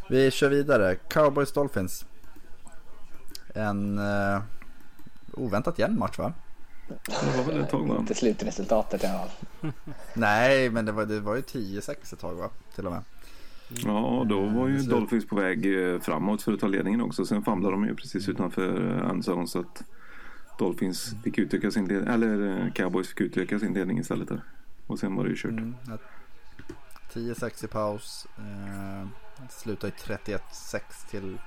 [0.09, 0.95] Vi kör vidare.
[0.95, 2.05] Cowboys Dolphins.
[3.55, 4.41] En uh,
[5.33, 6.33] oväntat jämn match va?
[7.05, 7.97] Det var väl ett tag va?
[7.99, 9.71] Inte slutresultatet i alla fall.
[10.13, 12.49] Nej, men det var, det var ju 10-6 ett tag va?
[12.75, 13.03] Till och med.
[13.85, 17.25] Ja, då var ju Dolphins på väg eh, framåt för att ta ledningen också.
[17.25, 19.83] Sen famlade de ju precis utanför eh, endzone så att
[20.59, 24.43] Dolphins fick utöka sin ledning, eller eh, Cowboys fick utöka sin ledning istället där.
[24.87, 25.51] Och sen var det ju kört.
[25.51, 25.75] Mm,
[27.13, 28.27] 10-6 i paus.
[28.37, 29.07] Eh,
[29.49, 31.37] slutar i 31-6 till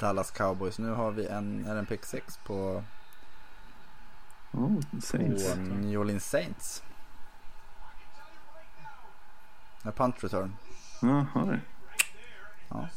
[0.00, 0.78] Dallas Cowboys.
[0.78, 2.82] Nu har vi en, är en pick 6 på,
[4.52, 5.54] oh, Saints.
[5.54, 6.82] på New Orleans Saints.
[9.82, 10.56] En punt return.
[11.02, 11.58] Jaha.
[12.68, 12.88] Ja,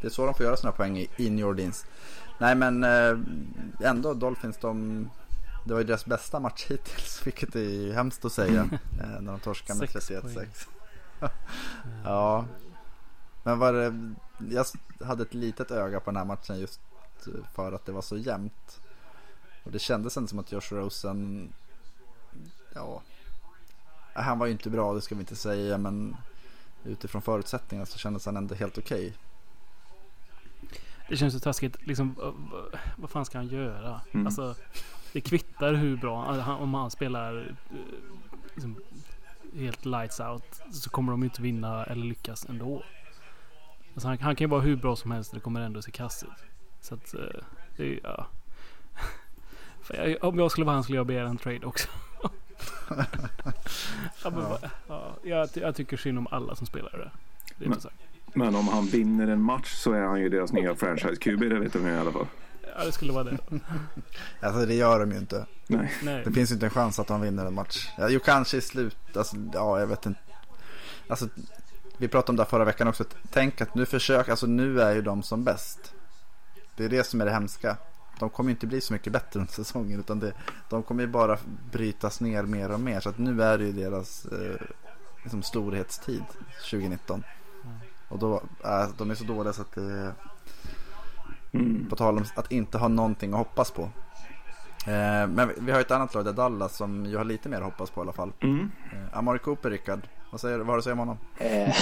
[0.00, 1.86] det är så de får göra sina poäng i, New Orleans.
[2.38, 3.18] nej men eh,
[3.88, 5.08] ändå Dolphins de
[5.64, 8.60] det var ju deras bästa match hittills, vilket är hemskt att säga.
[9.00, 10.66] eh, när de torskar med 31-6.
[12.04, 12.44] ja.
[13.42, 14.14] Men var det,
[14.50, 14.66] jag
[15.06, 16.80] hade ett litet öga på den här matchen just
[17.54, 18.80] för att det var så jämnt.
[19.70, 21.52] Och det kändes inte som att Josh Rosen,
[22.74, 23.02] ja,
[24.12, 26.16] han var ju inte bra, det ska vi inte säga, men
[26.84, 29.06] utifrån förutsättningarna så kändes han ändå helt okej.
[29.06, 29.12] Okay.
[31.08, 31.86] Det känns så taskigt.
[31.86, 32.14] Liksom,
[32.96, 34.00] vad fan ska han göra?
[34.12, 34.26] Mm.
[34.26, 34.54] Alltså,
[35.12, 36.24] det kvittar hur bra.
[36.24, 37.76] Alltså, om han spelar eh,
[38.54, 38.76] liksom,
[39.54, 40.62] helt lights out.
[40.72, 42.82] Så kommer de inte vinna eller lyckas ändå.
[43.94, 45.32] Alltså, han, han kan ju vara hur bra som helst.
[45.34, 46.44] Det kommer ändå se kass ut.
[46.80, 47.42] Så att eh,
[47.76, 48.26] det är ja.
[50.20, 51.88] Om jag skulle vara han skulle jag begära en trade också.
[54.24, 54.44] ja, men,
[54.88, 55.16] ja.
[55.22, 57.10] jag, jag tycker synd om alla som spelar det.
[57.56, 57.78] det är men,
[58.34, 61.48] men om han vinner en match så är han ju deras nya franchise-QB.
[61.48, 62.26] Det vet de i alla fall.
[62.78, 63.38] Ja, det skulle vara det.
[64.40, 65.46] alltså det gör de ju inte.
[65.66, 66.22] Nej.
[66.24, 67.88] Det finns ju inte en chans att de vinner en match.
[67.98, 69.16] Ja, jo, kanske i slut.
[69.16, 70.20] Alltså, ja, jag vet inte.
[71.08, 71.28] Alltså,
[71.96, 73.04] vi pratade om det förra veckan också.
[73.30, 75.94] Tänk att nu försöker, alltså nu är ju de som bäst.
[76.76, 77.76] Det är det som är det hemska.
[78.20, 80.00] De kommer inte bli så mycket bättre under säsongen.
[80.00, 80.32] Utan det,
[80.68, 81.38] de kommer ju bara
[81.72, 83.00] brytas ner mer och mer.
[83.00, 84.66] Så att nu är det ju deras eh,
[85.22, 86.24] liksom storhetstid
[86.70, 87.24] 2019.
[87.64, 87.76] Mm.
[88.08, 90.12] Och då, äh, de är så dåliga så att det
[91.52, 91.86] Mm.
[91.88, 93.82] På tal om att inte ha någonting att hoppas på.
[94.86, 97.64] Eh, men vi har ett annat lag, där Dallas, som ju har lite mer att
[97.64, 98.32] hoppas på i alla fall.
[98.42, 98.70] Mm.
[98.92, 100.00] Eh, Amari Cooper, Rickard.
[100.30, 101.18] Vad, säger, vad har du att säga om honom?
[101.38, 101.74] Eh,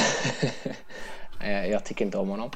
[1.41, 2.51] eh, jag tycker inte om honom.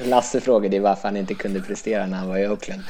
[0.04, 2.82] Lasse frågade varför han inte kunde prestera när han var i Oakland.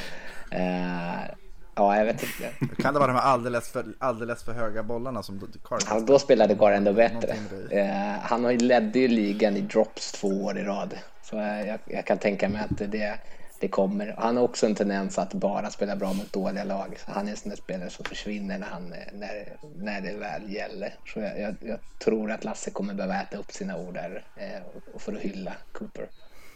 [0.51, 1.35] Eh,
[1.79, 2.83] Ja, jag vet inte.
[2.83, 6.19] Kan det vara de här alldeles för, alldeles för höga bollarna som Carr ja, Då
[6.19, 7.37] spelade Carr ändå bättre.
[7.71, 10.95] Eh, han ledde ju ligan i drops två år i rad.
[11.23, 13.19] Så jag, jag kan tänka mig att det,
[13.61, 14.15] det kommer.
[14.19, 16.99] Han har också en tendens att bara spela bra mot dåliga lag.
[17.07, 20.53] Så han är en sån där spelare som försvinner när, han, när, när det väl
[20.53, 20.95] gäller.
[21.07, 24.63] Så jag, jag, jag tror att Lasse kommer behöva äta upp sina ord där eh,
[24.95, 26.09] och för att hylla Cooper.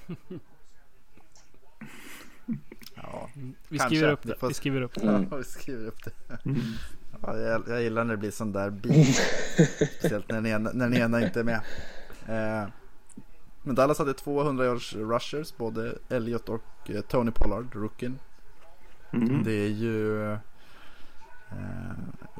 [2.94, 3.30] Ja,
[3.68, 4.34] vi, skriver upp det.
[4.48, 5.08] Vi skriver upp det.
[5.08, 5.26] Mm.
[5.30, 6.12] Ja, vi skriver upp det.
[7.22, 9.16] Ja, jag, jag, gillar när det blir sån där bit.
[9.98, 11.60] Speciellt när den, ena, när den ena inte är med.
[12.28, 12.68] Eh,
[13.62, 18.18] men Dallas hade 200 yards rushers, både Elliot och eh, Tony Pollard, rookien.
[19.12, 19.44] Mm.
[19.44, 20.32] Det är ju...
[20.32, 20.38] Eh,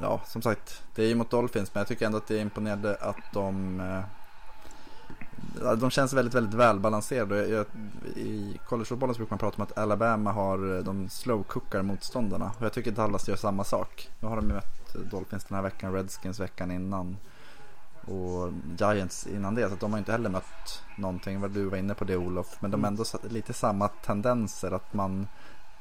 [0.01, 2.41] ja, som sagt, det är ju mot Dolphins, men jag tycker ändå att det är
[2.41, 3.79] imponerande att de...
[3.79, 4.01] Eh,
[5.77, 7.47] de känns väldigt, väldigt välbalanserade.
[7.47, 7.65] Jag,
[8.15, 12.51] I collegefotbollen brukar man prata om att Alabama har, eh, de slowcookar motståndarna.
[12.57, 14.09] Och jag tycker Dallas gör samma sak.
[14.19, 17.17] Nu har de mött Dolphins den här veckan, Redskins veckan innan.
[18.05, 19.69] Och Giants innan det.
[19.69, 21.41] Så de har inte heller mött någonting.
[21.41, 22.57] Vad du var inne på det Olof.
[22.59, 24.71] Men de har ändå lite samma tendenser.
[24.71, 25.27] Att man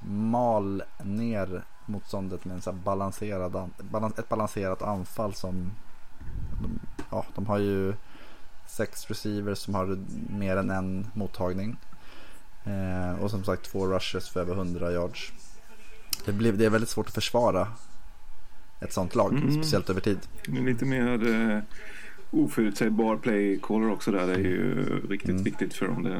[0.07, 3.71] mal ner motståndet med en så balanserad,
[4.19, 5.71] ett balanserat anfall som
[7.11, 7.95] ja, de har ju
[8.67, 9.99] sex receivers som har
[10.31, 11.77] mer än en mottagning.
[12.65, 15.33] Eh, och som sagt två rushers för över 100 yards.
[16.25, 17.69] Det, blir, det är väldigt svårt att försvara
[18.81, 19.53] ett sånt lag, mm.
[19.53, 20.19] speciellt över tid.
[20.47, 21.59] Lite mer eh,
[22.33, 25.43] oförutsägbar play caller också där är ju riktigt mm.
[25.43, 26.03] viktigt för dem.
[26.03, 26.17] Det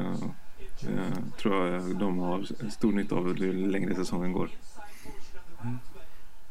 [0.87, 4.49] eh, tror jag de har stor nytta av ju längre säsongen går.
[5.63, 5.77] Mm.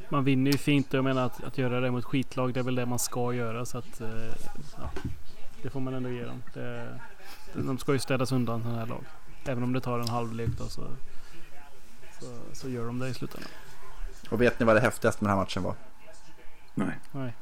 [0.09, 2.75] Man vinner ju fint jag menar att, att göra det mot skitlag det är väl
[2.75, 4.09] det man ska göra så att eh,
[4.77, 4.91] ja,
[5.63, 6.43] det får man ändå ge dem.
[6.55, 6.99] Det,
[7.55, 9.05] de ska ju städas undan sådana här lag.
[9.45, 10.83] Även om det tar en halvlek då så,
[12.21, 13.51] så, så, gör de det i slutändan.
[14.31, 15.75] Och vet ni vad det häftigaste med den här matchen var?
[16.75, 16.99] Nej.
[17.13, 17.33] Nej.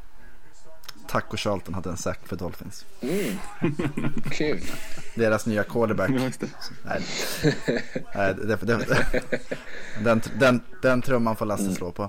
[1.10, 2.86] Taco Charlton hade en sack för Dolphins.
[3.00, 3.38] Mm.
[4.30, 4.60] Kul.
[5.14, 6.10] Deras nya quarterback.
[6.10, 6.32] Nej,
[8.14, 9.22] Nej det, det, det,
[10.04, 12.02] den, den, den trumman får Lasse slå på.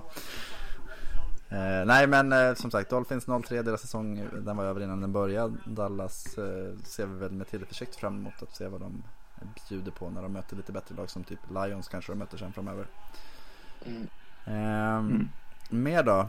[1.49, 5.11] Eh, nej men eh, som sagt Dolphins 0-3 deras säsong den var över innan den
[5.11, 5.53] började.
[5.65, 9.03] Dallas eh, ser vi väl med tillförsikt fram emot att se vad de
[9.69, 12.53] bjuder på när de möter lite bättre lag som typ Lions kanske de möter sen
[12.53, 12.85] framöver.
[13.85, 14.07] Mm.
[14.45, 15.29] Ehm, mm.
[15.69, 16.27] Mer då?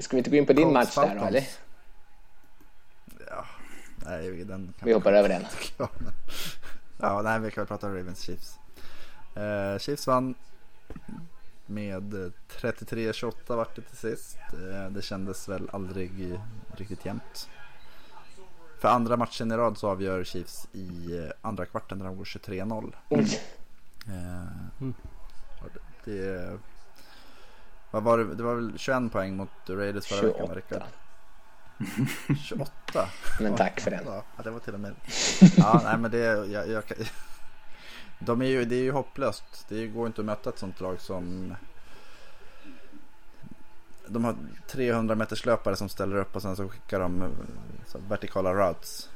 [0.00, 1.14] Ska vi inte gå in på din Colts match Falcons.
[1.14, 1.65] där då eller?
[3.30, 3.44] Ja,
[3.96, 5.44] nej den Vi hoppar över den.
[6.98, 8.58] ja, nej vi kan väl prata om Ravens Chiefs.
[9.36, 10.34] Uh, Chiefs vann
[11.66, 14.38] med 33-28 vart det till sist.
[14.52, 16.40] Eh, det kändes väl aldrig
[16.76, 17.48] riktigt jämnt.
[18.78, 22.24] För andra matchen i rad så avgör Chiefs i eh, andra kvarten när de går
[22.24, 22.92] 23-0.
[23.08, 23.26] Mm.
[24.80, 24.94] Mm.
[26.04, 26.58] Det,
[27.90, 28.34] vad var det?
[28.34, 30.38] det var väl 21 poäng mot Raiders förra 28.
[30.40, 30.82] veckan, Rickard?
[32.36, 33.08] 28?
[33.40, 34.04] Men tack för den.
[34.06, 34.94] Ja, det var till och med.
[35.56, 36.82] Ja, nej men det, jag, jag,
[38.18, 39.66] De är ju, det är ju hopplöst.
[39.68, 41.54] Det går inte att möta ett sånt lag som
[44.08, 44.36] de har
[44.70, 47.30] 300 meters löpare som ställer upp och sen så skickar de
[47.86, 49.08] så vertikala routes.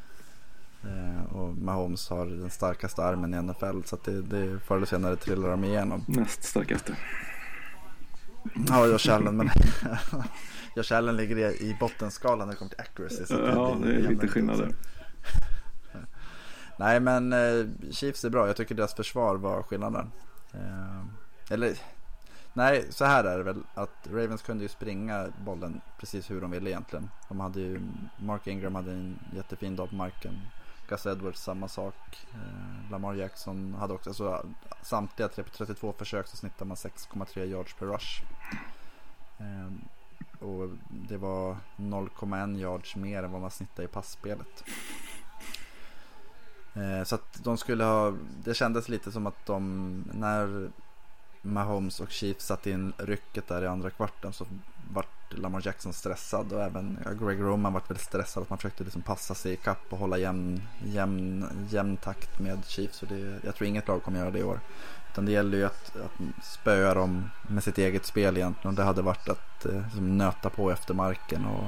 [0.85, 4.87] Eh, och Mahomes har den starkaste armen i NFL så att det, det förr eller
[4.87, 6.05] senare trillar de igenom.
[6.09, 6.97] Näst starkaste.
[8.69, 9.51] Ja, Josh Allen, men
[10.77, 13.27] Josh Allen ligger i bottenskalan när det kommer till accuracy.
[13.27, 14.75] Så ja, det, det är lite skillnad där.
[16.81, 18.47] Nej, men eh, Chiefs är bra.
[18.47, 20.13] Jag tycker deras försvar var skillnaden.
[20.53, 21.05] Eh,
[21.51, 21.79] eller,
[22.53, 23.63] nej, så här är det väl.
[23.75, 27.11] Att Ravens kunde ju springa bollen precis hur de ville egentligen.
[27.29, 27.81] De hade ju,
[28.19, 30.41] Mark Ingram hade en jättefin dag på marken.
[30.89, 32.27] Gus Edwards samma sak.
[32.33, 34.47] Eh, Lamar Jackson hade också, så
[34.83, 38.23] samtliga 32 försök så snittar man 6,3 yards per rush.
[39.39, 39.71] Eh,
[40.41, 44.65] och det var 0,1 yards mer än vad man snittade i passspelet.
[46.75, 50.71] Eh, så att de skulle ha, det kändes lite som att de, när
[51.43, 54.47] Mahomes och Chiefs satte in rycket där i andra kvarten så
[54.93, 59.03] vart Lamar Jackson stressad och även Greg Roman vart väldigt stressad att man försökte liksom
[59.03, 63.03] passa sig i kapp och hålla jämn, jämn, jämn takt med Chiefs.
[63.03, 64.61] Och det, jag tror inget lag kommer göra det i år.
[65.21, 68.69] Utan det gäller ju att, att spöa dem med sitt eget spel egentligen.
[68.69, 71.65] Och det hade varit att liksom nöta på efter marken och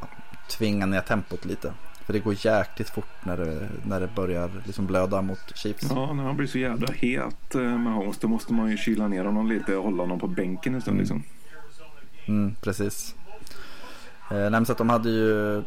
[0.00, 0.08] ja,
[0.48, 1.72] tvinga ner tempot lite.
[2.06, 5.86] För det går jäkligt fort när det, när det börjar liksom blöda mot Chiefs.
[5.90, 9.08] Ja, när han blir så jävla het eh, med Holmes då måste man ju kyla
[9.08, 10.94] ner honom lite och hålla honom på bänken en stund.
[10.94, 11.00] Mm.
[11.00, 11.22] Liksom.
[12.26, 13.14] Mm, precis.
[14.30, 15.62] Eh, nej, så att de hade ju...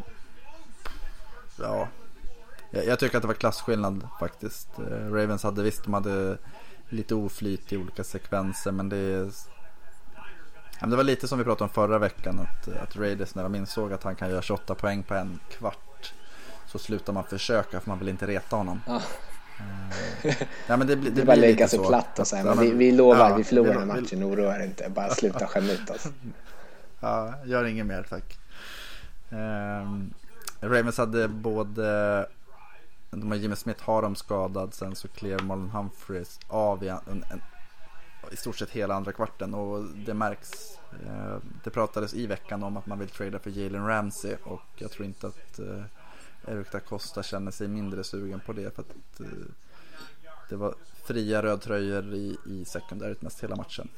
[1.60, 1.88] Ja,
[2.70, 4.68] jag, jag, tycker att det var klasskillnad faktiskt.
[4.78, 6.38] Eh, Ravens hade visst, de hade
[6.88, 9.30] lite oflyt i olika sekvenser men det
[10.86, 13.92] det var lite som vi pratade om förra veckan att, att Raiders när de insåg
[13.92, 16.12] att han kan göra 28 poäng på en kvart
[16.66, 18.80] så slutar man försöka för man vill inte reta honom.
[18.86, 19.02] Ja.
[20.66, 23.30] Ja, men det, det, det bara lägga sig platt och säga men vi, vi lovar,
[23.30, 26.06] ja, vi förlorar den matchen, oroa er inte, bara sluta skämma ut oss.
[27.00, 28.38] Ja, gör inget mer tack.
[29.30, 30.14] Um,
[30.60, 32.26] Ravens hade både,
[33.10, 36.98] de har Jimmy Smith har de skadad, sen så klev Marlon Humphreys av i, en,
[37.06, 37.42] en,
[38.32, 40.78] i stort sett hela andra kvarten och det märks.
[41.06, 44.90] Uh, det pratades i veckan om att man vill trada för Jalen Ramsey och jag
[44.90, 45.82] tror inte att uh,
[46.46, 49.26] Eric da Costa känner sig mindre sugen på det för att uh,
[50.48, 53.88] det var fria rödtröjor i, i secondaryt mest hela matchen.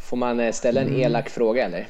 [0.00, 1.00] Får man eh, ställa en mm.
[1.00, 1.30] elak mm.
[1.30, 1.88] fråga eller?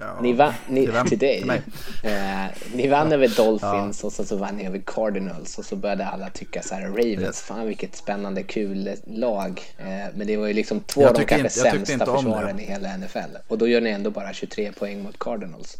[0.00, 1.62] Ja, ni vann, ni, till, till dig.
[2.02, 4.06] Eh, ni vann över Dolphins ja.
[4.06, 7.20] och så, så vann ni över Cardinals och så började alla tycka så här Ravens,
[7.20, 7.42] yes.
[7.42, 9.62] fan vilket spännande kul lag.
[9.78, 12.96] Eh, men det var ju liksom två av de kanske inte, sämsta försvaren i hela
[12.96, 15.76] NFL och då gör ni ändå bara 23 poäng mot Cardinals.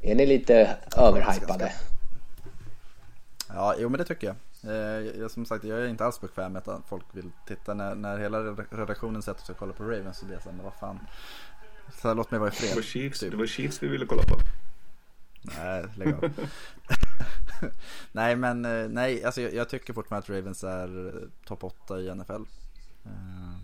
[0.00, 1.72] Är ni lite överhypade?
[3.48, 4.36] Ja, jo men det tycker jag.
[4.64, 7.74] Eh, som sagt, jag är inte alls bekväm med att folk vill titta.
[7.74, 8.38] När, när hela
[8.70, 10.98] redaktionen sätter sig och kollar på Ravens så blir jag såhär, vad fan.
[11.92, 12.70] Så låt mig vara i fred.
[12.70, 13.30] Det var Chiefs, typ.
[13.30, 14.38] det var Chiefs vi ville kolla på.
[15.42, 16.30] Nej, lägg av.
[18.12, 22.00] nej, men eh, nej, alltså jag, jag, tycker fortfarande att Ravens är eh, topp 8
[22.00, 22.32] i NFL.
[23.06, 23.56] Uh,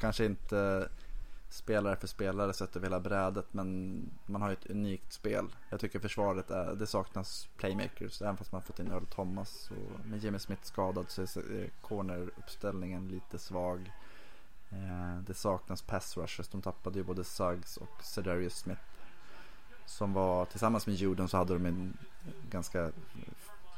[0.00, 0.88] kanske inte
[1.48, 5.46] spelare för spelare sett över hela brädet men man har ju ett unikt spel.
[5.70, 10.06] Jag tycker försvaret är, det saknas playmakers även fast man fått in Earl Thomas och
[10.06, 13.92] med Jimmy Smith skadad så är corneruppställningen lite svag.
[14.70, 18.80] Eh, det saknas pass rushers, de tappade ju både Suggs och Cedarius Smith.
[19.86, 21.96] Som var tillsammans med Juden så hade de en
[22.50, 22.90] ganska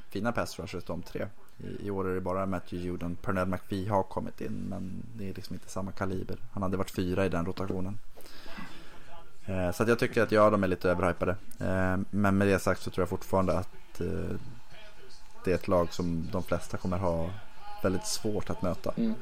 [0.08, 1.26] fina pass rushers de tre.
[1.58, 3.16] I, I, år är det bara Matthew Juden.
[3.16, 6.38] Pernell McPhee har kommit in men det är liksom inte samma kaliber.
[6.52, 7.98] Han hade varit fyra i den rotationen.
[9.46, 11.36] Eh, så att jag tycker att ja, de är lite överhypade.
[11.60, 14.36] Eh, men med det sagt så tror jag fortfarande att eh,
[15.44, 17.30] det är ett lag som de flesta kommer ha
[17.82, 18.92] väldigt svårt att möta.
[18.96, 19.14] Mm.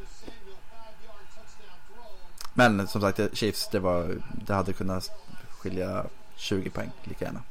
[2.59, 4.17] Men som sagt, Chiefs, det, var,
[4.47, 5.11] det hade kunnat
[5.59, 6.07] skilja
[6.37, 7.43] 20 poäng lika gärna.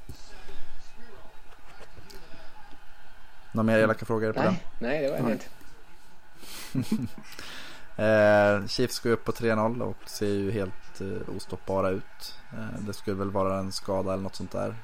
[3.52, 4.90] Några mer elaka frågor på nej, den?
[4.90, 5.46] Nej, det var inte.
[8.04, 12.36] eh, Chiefs går upp på 3-0 och ser ju helt eh, ostoppbara ut.
[12.54, 14.76] Eh, det skulle väl vara en skada eller något sånt där.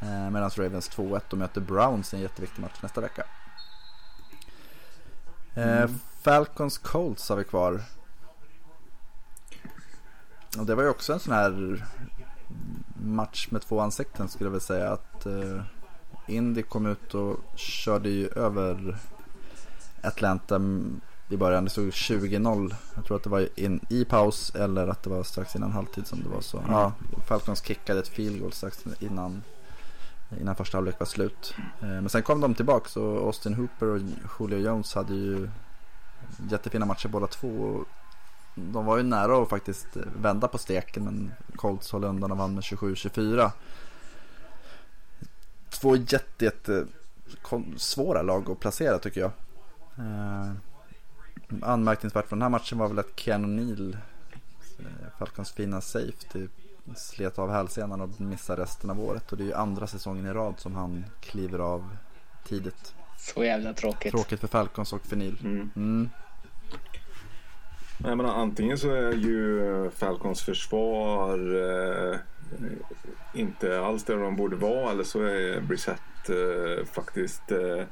[0.00, 3.24] Eh, Medan Ravens 2-1 och möter Browns i en jätteviktig match nästa vecka.
[5.54, 6.00] Eh, mm.
[6.22, 7.82] Falcons Colts har vi kvar.
[10.58, 11.84] Och det var ju också en sån här
[12.94, 14.92] match med två ansikten skulle jag väl säga.
[14.92, 15.62] att eh,
[16.26, 18.96] Indy kom ut och körde ju över
[20.02, 20.60] Atlanta
[21.28, 21.64] i början.
[21.64, 22.74] Det stod 20-0.
[22.94, 26.06] Jag tror att det var in, i paus eller att det var strax innan halvtid
[26.06, 26.62] som det var så.
[26.68, 26.92] Ja,
[27.26, 29.42] Falcons kickade ett field goal strax innan
[30.40, 31.54] innan första halvlek var slut.
[31.80, 34.00] Eh, men sen kom de tillbaks och Austin Hooper och
[34.40, 35.50] Julio Jones hade ju
[36.50, 37.84] jättefina matcher båda två.
[38.54, 39.86] De var ju nära att faktiskt
[40.22, 43.50] vända på steken men Colts höll undan och vann med 27-24.
[45.70, 46.86] Två jätte, jätte
[47.76, 49.30] svåra lag att placera tycker jag.
[49.98, 50.52] Eh,
[51.62, 53.96] anmärkningsvärt från den här matchen var väl att Keanu Neal,
[54.78, 56.48] eh, Falcons fina safety,
[56.96, 59.32] slet av hälsenan och missar resten av året.
[59.32, 61.96] Och det är ju andra säsongen i rad som han kliver av
[62.44, 62.94] tidigt.
[63.18, 64.12] Så jävla tråkigt.
[64.12, 65.38] Tråkigt för Falcons och för Neil.
[65.42, 65.70] Mm.
[65.76, 66.10] Mm.
[67.98, 71.38] Jag menar, antingen så är ju Falcons försvar
[72.10, 72.18] eh,
[73.34, 77.84] inte alls där de borde vara eller så är Brissett eh, faktiskt eh,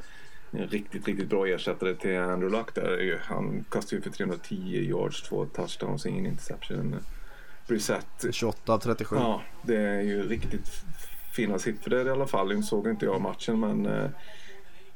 [0.50, 3.20] en riktigt, riktigt bra ersättare till Andrew Luck där.
[3.24, 4.56] Han kastar ju för 310
[4.88, 6.96] yards, två touchdowns, ingen interception.
[7.66, 8.24] Brissett.
[8.30, 9.16] 28 av 37.
[9.16, 10.84] Ja, det är ju riktigt
[11.32, 12.48] fina siffror i alla fall.
[12.48, 14.10] Nu såg inte jag matchen men eh,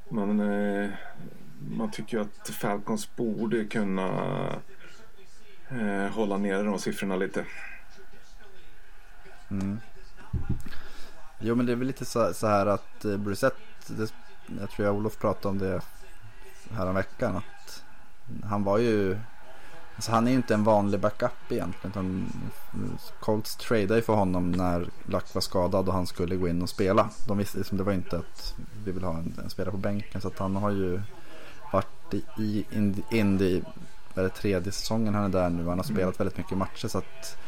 [0.09, 0.89] man, eh,
[1.77, 4.49] man tycker ju att Falcons borde kunna
[5.71, 7.45] eh, hålla nere de siffrorna lite.
[9.51, 9.81] Mm.
[11.39, 13.55] Jo men det är väl lite så, så här att eh, Brissett,
[13.87, 14.13] det,
[14.61, 15.81] jag tror jag Olof pratade om det
[16.71, 17.37] Häromveckan.
[17.37, 17.85] att
[18.45, 19.19] han var ju
[19.97, 21.91] Alltså han är ju inte en vanlig backup egentligen.
[21.91, 22.33] Utan
[23.21, 26.69] Colts tradade ju för honom när Luck var skadad och han skulle gå in och
[26.69, 27.11] spela.
[27.27, 28.55] De visste liksom, det var inte att
[28.85, 30.21] vi vill ha en, en spelare på bänken.
[30.21, 31.01] Så att han har ju
[31.73, 32.67] varit i, i
[33.11, 33.63] Indy,
[34.21, 35.69] är det tredje säsongen han är där nu.
[35.69, 36.15] Han har spelat mm.
[36.19, 36.89] väldigt mycket matcher.
[36.89, 37.39] Så att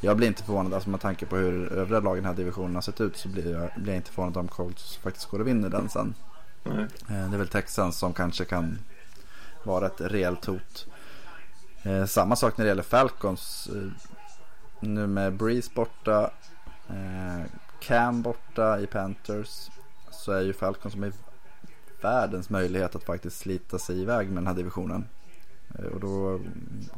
[0.00, 2.74] jag blir inte förvånad, alltså med tanke på hur övriga lagen i den här divisionen
[2.74, 5.46] har sett ut så blir jag, blir jag inte förvånad om Colts faktiskt går och
[5.46, 6.14] vinner den sen.
[6.64, 6.88] Mm.
[7.08, 8.78] Det är väl Texans som kanske kan
[9.62, 10.86] vara ett rejält hot.
[11.82, 13.68] Eh, samma sak när det gäller Falcons.
[13.74, 13.90] Eh,
[14.80, 16.30] nu med Breeze borta,
[16.88, 17.46] eh,
[17.80, 19.70] Cam borta i Panthers.
[20.10, 21.12] Så är ju Falcons som är
[22.02, 25.08] världens möjlighet att faktiskt slita sig iväg med den här divisionen.
[25.78, 26.40] Eh, och då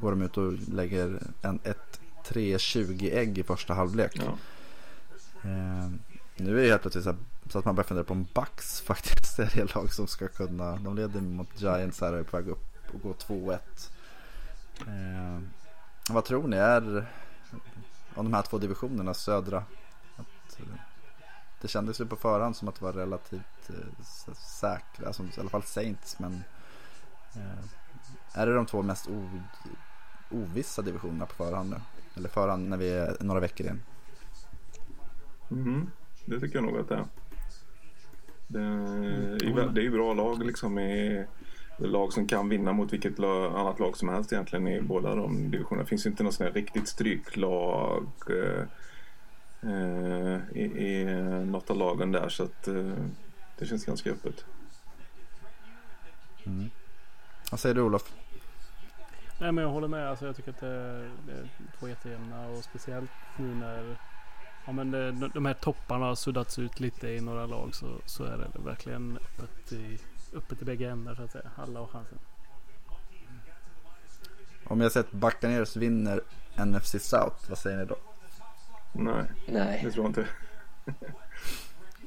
[0.01, 4.13] går de ut och lägger en, ett 3-20 ägg i första halvlek.
[4.15, 4.39] Ja.
[5.43, 5.91] Eh,
[6.37, 7.15] nu är det helt plötsligt så,
[7.49, 9.39] så, att man börjar fundera på en Bucks faktiskt.
[9.39, 10.77] Är det lag som ska kunna.
[10.77, 13.59] De leder mot Giants här och är på väg upp och går 2-1.
[14.87, 15.43] Eh,
[16.11, 17.07] vad tror ni är
[18.15, 19.59] av de här två divisionerna södra?
[20.17, 20.67] Att, eh,
[21.61, 24.05] det kändes ju på förhand som att det var relativt eh,
[24.35, 26.19] säkra, alltså, i alla fall Saints.
[26.19, 26.45] Men
[27.35, 27.65] eh,
[28.33, 29.09] är det de två mest
[30.31, 31.77] ovissa divisionerna på förhand nu?
[32.17, 33.81] Eller förhand när vi är några veckor in?
[35.51, 35.91] Mm,
[36.25, 37.05] det tycker jag nog att det är.
[38.49, 41.25] Det är, det är ju bra lag liksom i
[41.79, 45.83] lag som kan vinna mot vilket annat lag som helst egentligen i båda de divisionerna.
[45.83, 48.63] Det finns ju inte något sånt riktigt stryklag eh,
[49.71, 51.05] eh, i, i
[51.47, 52.93] något av lagen där så att eh,
[53.59, 54.45] det känns ganska öppet.
[56.45, 56.71] Mm.
[57.51, 58.13] Vad säger du Olof?
[59.41, 60.09] Nej men jag håller med.
[60.09, 63.97] Alltså, jag tycker att det är, det är två jättejämna och speciellt nu när
[64.67, 68.25] ja, men det, de här topparna har suddats ut lite i några lag så, så
[68.25, 69.99] är det verkligen öppet i
[70.37, 71.51] öppet i bägge ändar så att säga.
[71.57, 72.19] Alla har chansen.
[74.65, 76.21] Om jag sett Buccaneers vinner
[76.57, 77.97] NFC South, vad säger ni då?
[78.93, 79.81] Nej, Nej.
[79.85, 80.27] det tror jag inte.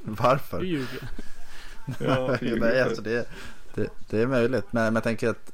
[0.03, 0.59] Varför?
[0.59, 1.09] Du ljuger.
[1.99, 3.27] ja, Nej, alltså det,
[3.75, 4.65] det, det, är möjligt.
[4.73, 5.51] Men, men jag tänker att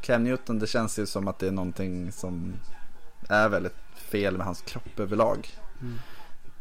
[0.00, 2.54] Cam Newton, det känns ju som att det är någonting som
[3.28, 5.48] är väldigt fel med hans kropp överlag.
[5.80, 5.98] Mm.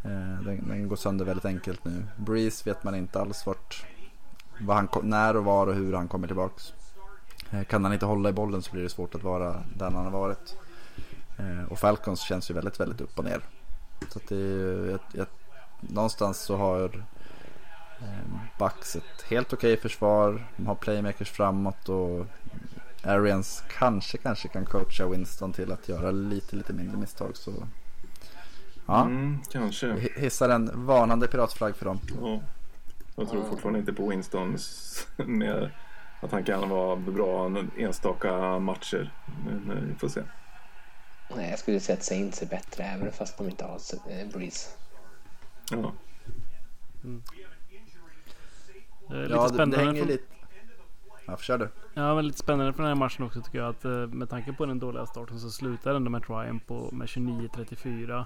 [0.03, 2.05] Eh, den, den, går sönder väldigt enkelt nu.
[2.17, 3.85] Breeze vet man inte alls vart
[4.59, 6.73] vad han, när och var och hur han kommer tillbaks.
[7.51, 10.05] Eh, kan han inte hålla i bollen så blir det svårt att vara där han
[10.05, 10.57] har varit.
[11.37, 13.41] Eh, och Falcons känns ju väldigt, väldigt upp och ner.
[14.09, 15.29] Så att det är, ett, ett,
[15.79, 17.05] någonstans så har
[18.59, 20.47] Bucks ett helt okej okay försvar.
[20.57, 22.25] De har playmakers framåt och
[23.03, 27.37] Arians kanske, kanske kan coacha Winston till att göra lite, lite mindre misstag.
[27.37, 27.51] Så
[28.85, 30.09] ja, mm, kanske.
[30.15, 31.99] Hissar en varnande piratflagg för dem.
[32.21, 32.41] Ja.
[33.15, 34.57] Jag tror fortfarande inte på Winston
[35.17, 35.71] med
[36.21, 39.13] att han kan vara bra enstaka matcher.
[39.45, 40.21] Men vi får se.
[41.35, 43.79] Nej, jag skulle säga att Saints är bättre även fast de inte har
[44.09, 44.69] eh, Breeze.
[45.71, 45.93] Ja.
[47.03, 47.23] Mm.
[49.09, 49.77] Lite ja, spännande.
[49.77, 50.23] Det, det hänger lite...
[51.27, 51.69] Ja, kör du.
[51.93, 54.53] Ja, men lite spännande för den här matchen också tycker jag att eh, med tanke
[54.53, 58.25] på den dåliga starten så slutar ändå med Ryan på med 29-34.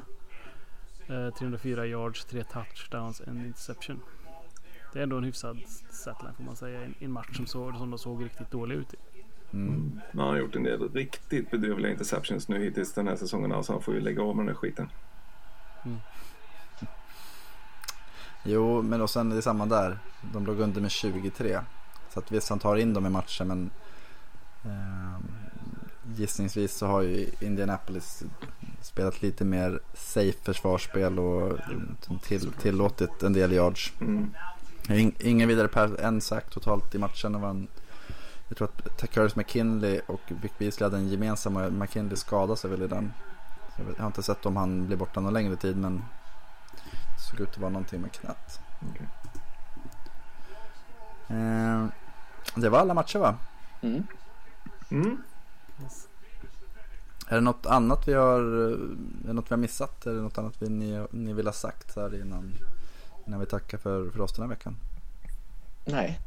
[1.38, 4.02] 304 eh, yards, 3 touchdowns, en interception.
[4.94, 5.58] Det är ändå en hyfsad
[5.90, 8.94] setline får man säga i en match som, så, som de såg riktigt dålig ut
[8.94, 8.98] i.
[9.54, 10.02] Mm.
[10.12, 13.52] Han har gjort en del riktigt bedrövliga interceptions nu hittills den här säsongen.
[13.52, 14.90] Alltså han får ju lägga av med den här skiten.
[15.86, 15.98] Mm.
[18.44, 20.00] Jo, men och sen det är samma där.
[20.34, 21.60] De låg under med 23.
[22.14, 23.70] Så att visst han tar in dem i matchen men
[24.66, 25.20] eh,
[26.16, 28.24] gissningsvis så har ju Indianapolis
[28.82, 31.58] spelat lite mer safe försvarsspel och
[32.24, 33.94] till, tillåtit en del yards.
[34.02, 34.32] Mm.
[35.20, 37.42] Ingen vidare per en sack totalt i matchen.
[37.42, 37.68] Var en,
[38.48, 42.70] jag tror att Curtis McKinley och Vic Beasley hade en gemensam och McKinley skadade sig
[42.70, 43.14] väl i den.
[43.78, 46.04] Jag har inte sett om han blir borta någon längre tid men
[47.20, 48.60] såg ut att vara någonting med knät.
[48.92, 49.08] Okay.
[51.38, 51.86] Eh,
[52.56, 53.38] det var alla matcher va?
[53.82, 54.08] Mm.
[54.90, 55.24] Mm.
[57.28, 60.06] Är det något annat vi har, är det något vi har missat?
[60.06, 62.54] Är det något annat vi, ni, ni vill ha sagt här innan,
[63.28, 64.76] innan vi tackar för, för oss den här veckan?
[65.86, 66.20] Nej.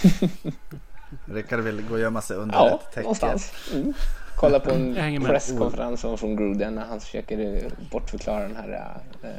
[1.24, 3.00] Rickard vill gå och gömma sig under Ja, ett täcke.
[3.02, 3.52] någonstans.
[3.74, 3.92] Mm.
[4.36, 9.30] Kolla på en presskonferens från- Gruden när han försöker eh, bortförklara den här eh,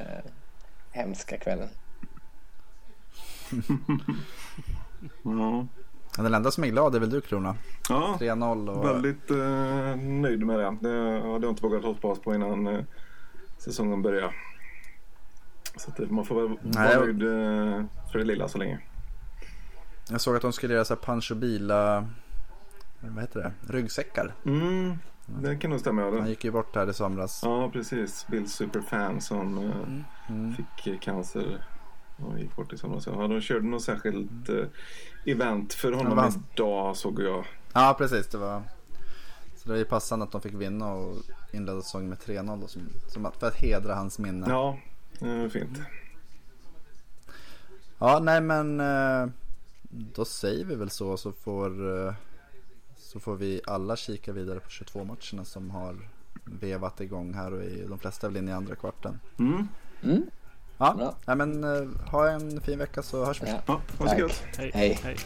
[0.92, 1.68] hemska kvällen.
[5.24, 5.68] Ja.
[6.18, 7.56] Men Den enda som är glad är väl du Krona?
[7.90, 8.86] ja, 3-0 och...
[8.88, 10.78] väldigt eh, nöjd med det.
[10.90, 12.80] Det hade jag inte vågat hoppas på innan eh,
[13.58, 14.34] säsongen började.
[15.76, 18.80] Så att, det- man får väl vara nöjd eh, för det lilla så länge.
[20.12, 22.08] Jag såg att de skulle göra så här Pancho Bila...
[23.00, 23.74] Vad heter det?
[23.74, 24.34] Ryggsäckar.
[24.46, 26.02] Mm, det kan nog stämma.
[26.02, 27.42] Han Ja, gick ju bort här i somras.
[27.44, 28.28] ja precis.
[28.28, 29.72] Bill Superfan som eh,
[30.30, 30.56] Mm.
[30.56, 31.66] fick eh, cancer
[32.18, 33.08] och gick bort i somras.
[33.08, 34.66] Ja, de körde något särskilt eh,
[35.26, 37.46] event för honom Ja, idag såg jag.
[37.74, 38.28] Ja, precis.
[38.28, 38.64] Det var...
[39.56, 41.16] Så det är ju passande att de fick vinna och
[41.54, 44.46] inleda säsongen med 3-0 då, som, som att, för att hedra hans minne.
[44.50, 44.78] Ja,
[45.22, 45.80] eh, fint.
[48.00, 48.80] Ja, nej men
[49.92, 52.14] då säger vi väl så så får, eh,
[52.98, 56.10] så får vi alla kika vidare på 22 matcherna som har
[56.46, 59.20] vevat igång här och de flesta är väl inne i andra kvarten.
[59.40, 59.68] Mm.
[60.04, 60.26] Mm.
[60.78, 61.16] Ja, Bra.
[61.28, 63.48] nej men eh, ha en fin vecka så hörs vi.
[63.50, 63.62] Ja.
[63.66, 64.20] Ja, ha det så Tack.
[64.20, 64.44] gött.
[64.58, 64.72] Hej.
[64.74, 65.00] Hej.
[65.04, 65.18] Hej.